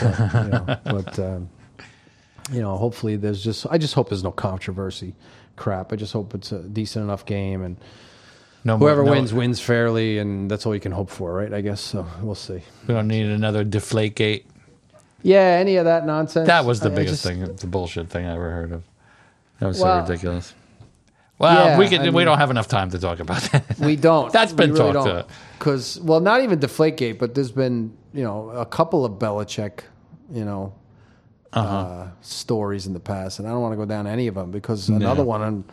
[0.00, 1.48] So, you know, but um,
[2.52, 3.66] you know, hopefully there's just.
[3.70, 5.14] I just hope there's no controversy,
[5.56, 5.92] crap.
[5.92, 7.76] I just hope it's a decent enough game and.
[8.66, 11.52] No more- Whoever no- wins wins fairly, and that's all you can hope for, right?
[11.52, 12.06] I guess so.
[12.22, 12.62] We'll see.
[12.88, 14.46] We don't need another deflate gate.
[15.22, 16.46] Yeah, any of that nonsense.
[16.46, 18.82] That was the I- I biggest just- thing, the bullshit thing I ever heard of.
[19.60, 20.54] That was Well, so ridiculous.
[21.38, 22.00] Well, yeah, we could.
[22.00, 23.78] I we mean- don't have enough time to talk about that.
[23.80, 24.32] We don't.
[24.38, 25.26] That's been talked to.
[25.58, 29.80] Because, well, not even Deflategate, but there's been, you know, a couple of Belichick,
[30.32, 30.72] you know,
[31.54, 32.06] uh Uh-huh.
[32.20, 34.88] stories in the past, and I don't want to go down any of them because
[34.90, 34.96] No.
[34.96, 35.64] another one,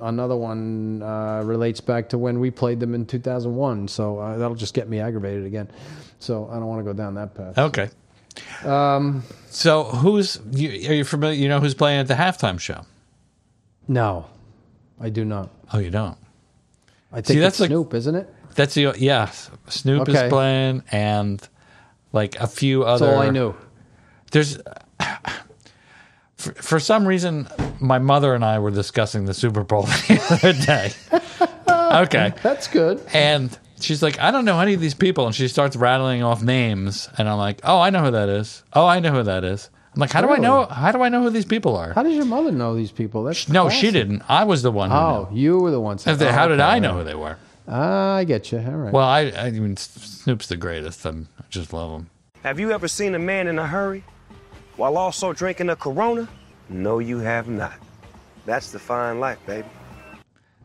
[0.00, 3.88] another one uh, relates back to when we played them in 2001.
[3.88, 5.68] So uh, that'll just get me aggravated again.
[6.18, 7.58] So I don't want to go down that path.
[7.58, 7.88] Okay.
[8.64, 11.36] Um, So who's you, are you familiar?
[11.38, 12.82] You know who's playing at the halftime show?
[13.88, 14.26] no,
[15.00, 15.50] I do not.
[15.72, 16.16] Oh, you don't.
[17.10, 18.32] I think See, that's like- Snoop, isn't it?
[18.54, 19.30] That's the yeah.
[19.68, 20.26] Snoop Okay.
[20.26, 21.46] is playing, and
[22.12, 23.14] like a few That's other.
[23.14, 23.54] all I knew.
[24.30, 24.58] There's
[26.42, 27.48] for, for some reason
[27.80, 30.92] my mother and I were discussing the Super Bowl the other day.
[32.02, 33.00] okay, That's good.
[33.12, 36.42] and she's like, I don't know any of these people, and she starts rattling off
[36.42, 38.62] names, and I'm like, Oh, I know who that is.
[38.72, 39.70] Oh, I know who that is.
[39.94, 40.64] I'm like, How do I know?
[40.66, 41.92] How do I know who these people are?
[41.92, 43.24] How does your mother know these people?
[43.24, 44.22] That's no, she didn't.
[44.28, 44.90] I was the one.
[44.90, 45.96] Who Oh, you were the one.
[45.96, 45.98] knew.
[46.02, 47.36] saying- If they- how oh, did okay, I know all who they were?
[47.68, 48.58] Ah, I get you.
[48.58, 48.92] All right.
[48.92, 51.04] Well, I, I mean, Snoop's the greatest.
[51.06, 52.10] I'm, I just love him.
[52.42, 54.02] Have you ever seen a man in a hurry
[54.76, 56.28] while also drinking a Corona?
[56.68, 57.74] No, you have not.
[58.46, 59.68] That's the fine life, baby.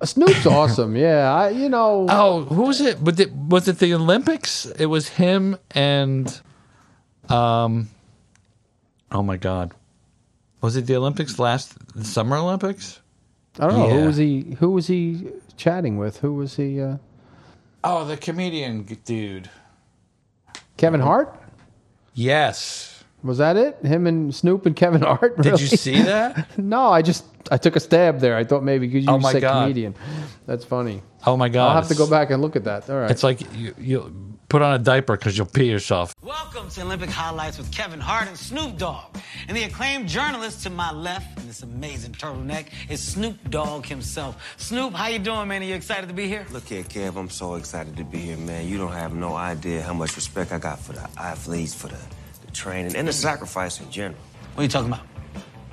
[0.03, 0.95] Snoop's awesome.
[1.07, 2.05] Yeah, I you know.
[2.09, 3.01] Oh, who was it?
[3.01, 4.65] Was it was it the Olympics?
[4.65, 6.27] It was him and,
[7.29, 7.89] um,
[9.11, 9.73] oh my God,
[10.61, 13.01] was it the Olympics last the Summer Olympics?
[13.59, 13.99] I don't know Yeah.
[14.01, 14.55] who was he.
[14.59, 16.17] Who was he chatting with?
[16.19, 16.79] Who was he?
[16.81, 16.97] Uh,
[17.83, 19.49] Oh, the comedian dude.
[20.77, 21.33] Kevin Hart.
[22.13, 22.96] Yes.
[23.27, 23.77] Was that it?
[23.83, 25.37] Him and Snoop and Kevin Hart.
[25.41, 26.57] Did you see that?
[26.57, 28.35] no, I just I took a stab there.
[28.35, 29.61] I thought maybe because you Oh my said God.
[29.63, 29.95] comedian.
[30.45, 31.01] That's funny.
[31.25, 31.69] Oh my God!
[31.69, 32.89] I'll have to go back and look at that.
[32.89, 33.11] All right.
[33.11, 34.13] It's like you you
[34.49, 36.13] put on a diaper because you'll pee yourself.
[36.21, 39.17] Welcome to Olympic Highlights with Kevin Hart and Snoop Dogg.
[39.49, 44.53] And the acclaimed journalist to my left in this amazing turtleneck is Snoop Dogg himself.
[44.57, 45.61] Snoop, how you doing, man?
[45.61, 46.45] Are you excited to be here?
[46.51, 48.67] Look here, Kev, I'm so excited to be here, man.
[48.67, 51.95] You don't have no idea how much respect I got for the athletes, for the,
[51.95, 52.16] the
[52.57, 54.19] training, and the sacrifice in general.
[54.55, 55.05] What are you talking about?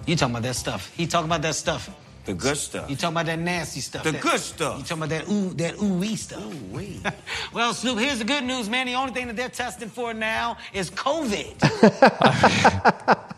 [0.06, 0.92] You talking about that stuff.
[0.94, 1.88] He talking about that stuff.
[2.24, 2.88] The good stuff.
[2.88, 4.02] You talking about that nasty stuff.
[4.04, 4.78] The that- good stuff.
[4.78, 6.42] You talking about that ooh, that ooh-wee stuff.
[6.42, 7.00] Ooh-wee.
[7.52, 8.86] well, Snoop, here's the good news, man.
[8.86, 11.60] The only thing that they're testing for now is COVID.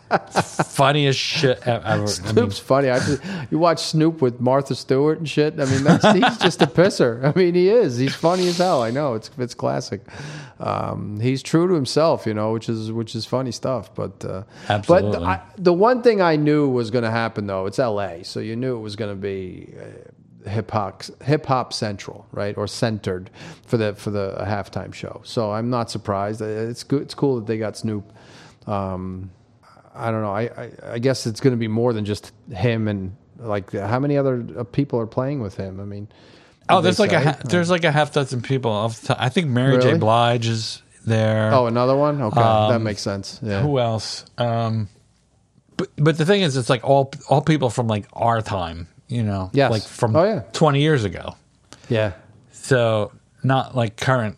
[0.67, 1.85] Funniest shit ever.
[1.85, 2.89] I mean, Snoop's funny.
[2.89, 3.21] I just,
[3.51, 5.59] you watch Snoop with Martha Stewart and shit.
[5.59, 7.25] I mean, that's, he's just a pisser.
[7.25, 7.97] I mean, he is.
[7.97, 8.81] He's funny as hell.
[8.81, 10.01] I know it's it's classic.
[10.59, 13.93] Um, he's true to himself, you know, which is which is funny stuff.
[13.93, 15.19] But uh, Absolutely.
[15.19, 18.39] But I, the one thing I knew was going to happen though, it's L.A., so
[18.39, 19.73] you knew it was going to be.
[19.79, 19.83] Uh,
[20.45, 23.29] Hip hop, hip hop central, right, or centered
[23.65, 25.19] for the for the halftime show.
[25.25, 26.41] So I'm not surprised.
[26.41, 27.01] Uh, It's good.
[27.01, 28.13] It's cool that they got Snoop.
[28.65, 29.29] Um,
[29.93, 30.31] I don't know.
[30.31, 33.99] I, I, I guess it's going to be more than just him and like how
[33.99, 35.81] many other uh, people are playing with him.
[35.81, 36.07] I mean,
[36.69, 37.23] oh, there's like a say?
[37.25, 38.71] ha- there's like a half dozen people.
[38.71, 39.17] Off the top.
[39.19, 39.97] I think Mary J.
[39.97, 41.51] Blige is there.
[41.53, 42.21] oh another one.
[42.21, 43.39] Okay, that Um, makes sense.
[43.43, 43.61] Yeah.
[43.63, 44.23] Who else?
[44.37, 44.87] Um,
[45.77, 49.23] but but the thing is, it's like all all people from like our time, you
[49.23, 49.71] know, Yes.
[49.71, 50.41] like from Oh, yeah.
[50.53, 51.35] twenty years ago.
[51.89, 52.13] Yeah.
[52.51, 53.11] So
[53.43, 54.37] not like current.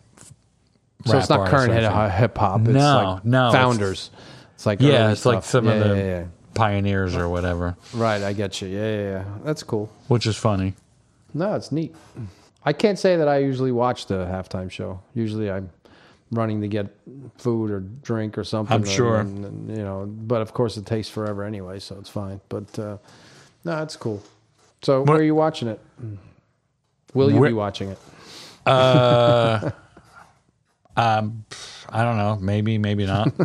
[1.06, 2.60] So it's not current hip hop.
[2.60, 4.10] No, like no, founders.
[4.54, 6.24] It's, like yeah, it's like some yeah, of the yeah.
[6.52, 8.68] pioneers or whatever, Right, I get you.
[8.68, 9.24] Yeah, yeah, yeah.
[9.42, 9.90] That's cool.
[10.08, 10.74] which is funny.
[11.32, 11.94] No, it's neat.
[12.62, 15.00] I can't say that I usually watch the halftime show.
[15.14, 15.70] Usually I'm
[16.32, 16.86] running to get
[17.38, 18.72] food or drink or something.
[18.74, 19.20] I'm sure.
[19.20, 22.40] and- and, you know, but of course it takes forever anyway, so it's fine.
[22.48, 22.98] But uh,
[23.64, 24.22] no, it's cool.
[24.82, 25.80] So where are you watching it?
[27.14, 27.98] Will you Where- be watching it?
[28.66, 29.70] Uh,
[30.96, 31.44] um,
[31.88, 32.36] I don't know.
[32.40, 33.32] Maybe, maybe not.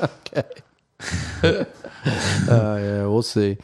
[0.00, 0.42] okay.
[1.42, 1.64] uh,
[2.80, 3.56] yeah, we'll see.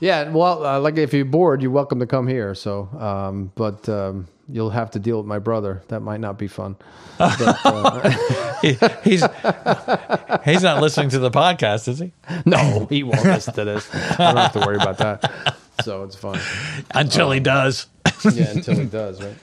[0.00, 2.54] Yeah, well, uh, like if you're bored, you're welcome to come here.
[2.54, 5.82] So, um, but um, you'll have to deal with my brother.
[5.88, 6.76] That might not be fun.
[7.18, 8.10] But, uh,
[8.62, 9.22] He- he's
[10.44, 12.12] he's not listening to the podcast, is he?
[12.44, 13.88] no, he won't listen to this.
[13.94, 15.56] I don't have to worry about that.
[15.84, 16.40] So it's fine
[16.94, 17.86] Until he does.
[18.32, 19.36] yeah, until he does, right?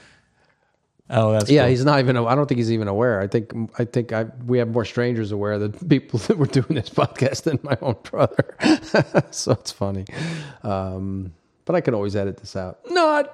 [1.11, 1.61] Oh, that's yeah.
[1.63, 1.69] cool.
[1.69, 2.17] He's not even.
[2.17, 3.19] I don't think he's even aware.
[3.19, 3.51] I think.
[3.79, 4.13] I think.
[4.13, 7.77] I we have more strangers aware the people that we're doing this podcast than my
[7.81, 8.55] own brother.
[9.31, 10.05] so it's funny.
[10.63, 11.33] Um,
[11.69, 12.79] but I can always edit this out.
[12.89, 13.31] Not.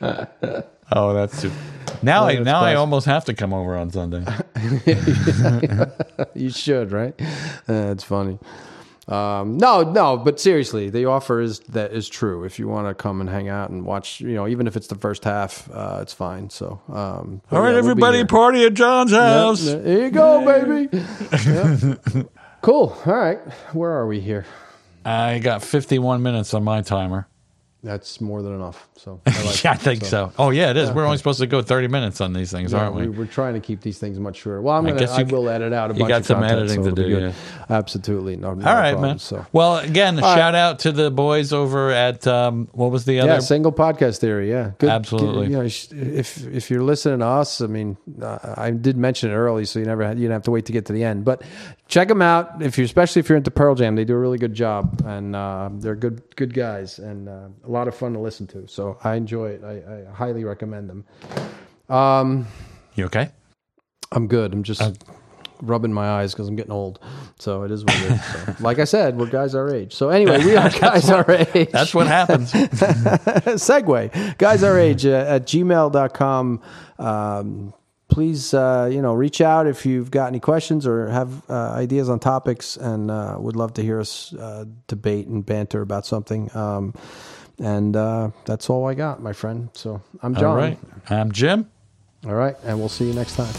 [0.90, 1.50] Oh, that's too.
[2.02, 4.24] Now Yeah, I that's now I almost have to come over on Sunday.
[6.34, 7.14] you should, right?
[7.68, 8.38] Uh, it's funny.
[9.06, 12.44] Um, no, no, but seriously, the offer is that is true.
[12.44, 14.86] If you want to come and hang out and watch, you know, even if it's
[14.86, 16.48] the first half, uh, it's fine.
[16.48, 19.64] So, um, All right, yeah, we'll everybody, party at John's Yep, house.
[19.64, 20.88] there you go, baby.
[21.46, 22.30] Yep.
[22.60, 22.96] Cool.
[23.06, 23.38] All right,
[23.72, 24.44] where are we here?
[25.04, 27.28] I got 51 minutes on my timer.
[27.82, 28.88] That's more than enough.
[28.96, 30.32] So, I, like yeah, I think so.
[30.36, 30.88] Oh, yeah, it is.
[30.88, 30.94] Yeah.
[30.96, 33.08] We're only supposed to go 30 minutes on these things, Yeah, aren't we?
[33.08, 34.60] We're trying to keep these things much shorter.
[34.60, 34.98] Well, I'm gonna.
[34.98, 36.90] guess I, you- will edit out a you bunch got of some content, editing so
[36.90, 37.34] to do, good.
[37.70, 38.54] Absolutely, no.
[38.54, 39.18] no All right, problem, man.
[39.20, 40.36] So, Well, again, a All right.
[40.40, 43.34] shout out to the boys over at um, what was the other?
[43.34, 44.50] yeah, single podcast theory.
[44.50, 44.90] Yeah, good.
[44.90, 45.46] Absolutely.
[45.46, 49.34] you know, if if you're listening to us, I mean, uh, I did mention it
[49.34, 51.24] early, so you never had, you didn't have to wait to get to the end.
[51.24, 51.42] But
[51.86, 53.94] check them out if you, especially if you're into Pearl Jam.
[53.94, 57.70] They do a really good job, and uh, they're good good guys, and uh, a
[57.70, 58.66] lot of fun to listen to.
[58.66, 59.62] So I enjoy it.
[59.62, 61.04] I, I highly recommend them.
[61.88, 62.46] Um,
[62.94, 63.30] you okay?
[64.10, 64.52] I'm good.
[64.52, 64.82] I'm just
[65.60, 66.98] rubbing my eyes because I'm getting old.
[67.38, 68.24] So it is what it is.
[68.24, 69.94] So, like I said, we're guys our age.
[69.94, 71.70] So anyway, we are guys our age.
[71.70, 72.52] That's what happens.
[72.52, 74.38] Segue.
[74.38, 76.62] Guys our age uh, at gmail.com.
[76.98, 77.74] Um,
[78.08, 82.08] please, uh, you know, reach out if you've got any questions or have uh, ideas
[82.08, 86.50] on topics and uh, would love to hear us uh, debate and banter about something.
[86.56, 86.94] Um,
[87.58, 89.68] and uh, that's all I got, my friend.
[89.72, 90.44] So I'm John.
[90.44, 90.78] All right.
[91.10, 91.70] I'm Jim.
[92.26, 92.56] All right.
[92.64, 93.54] And we'll see you next time.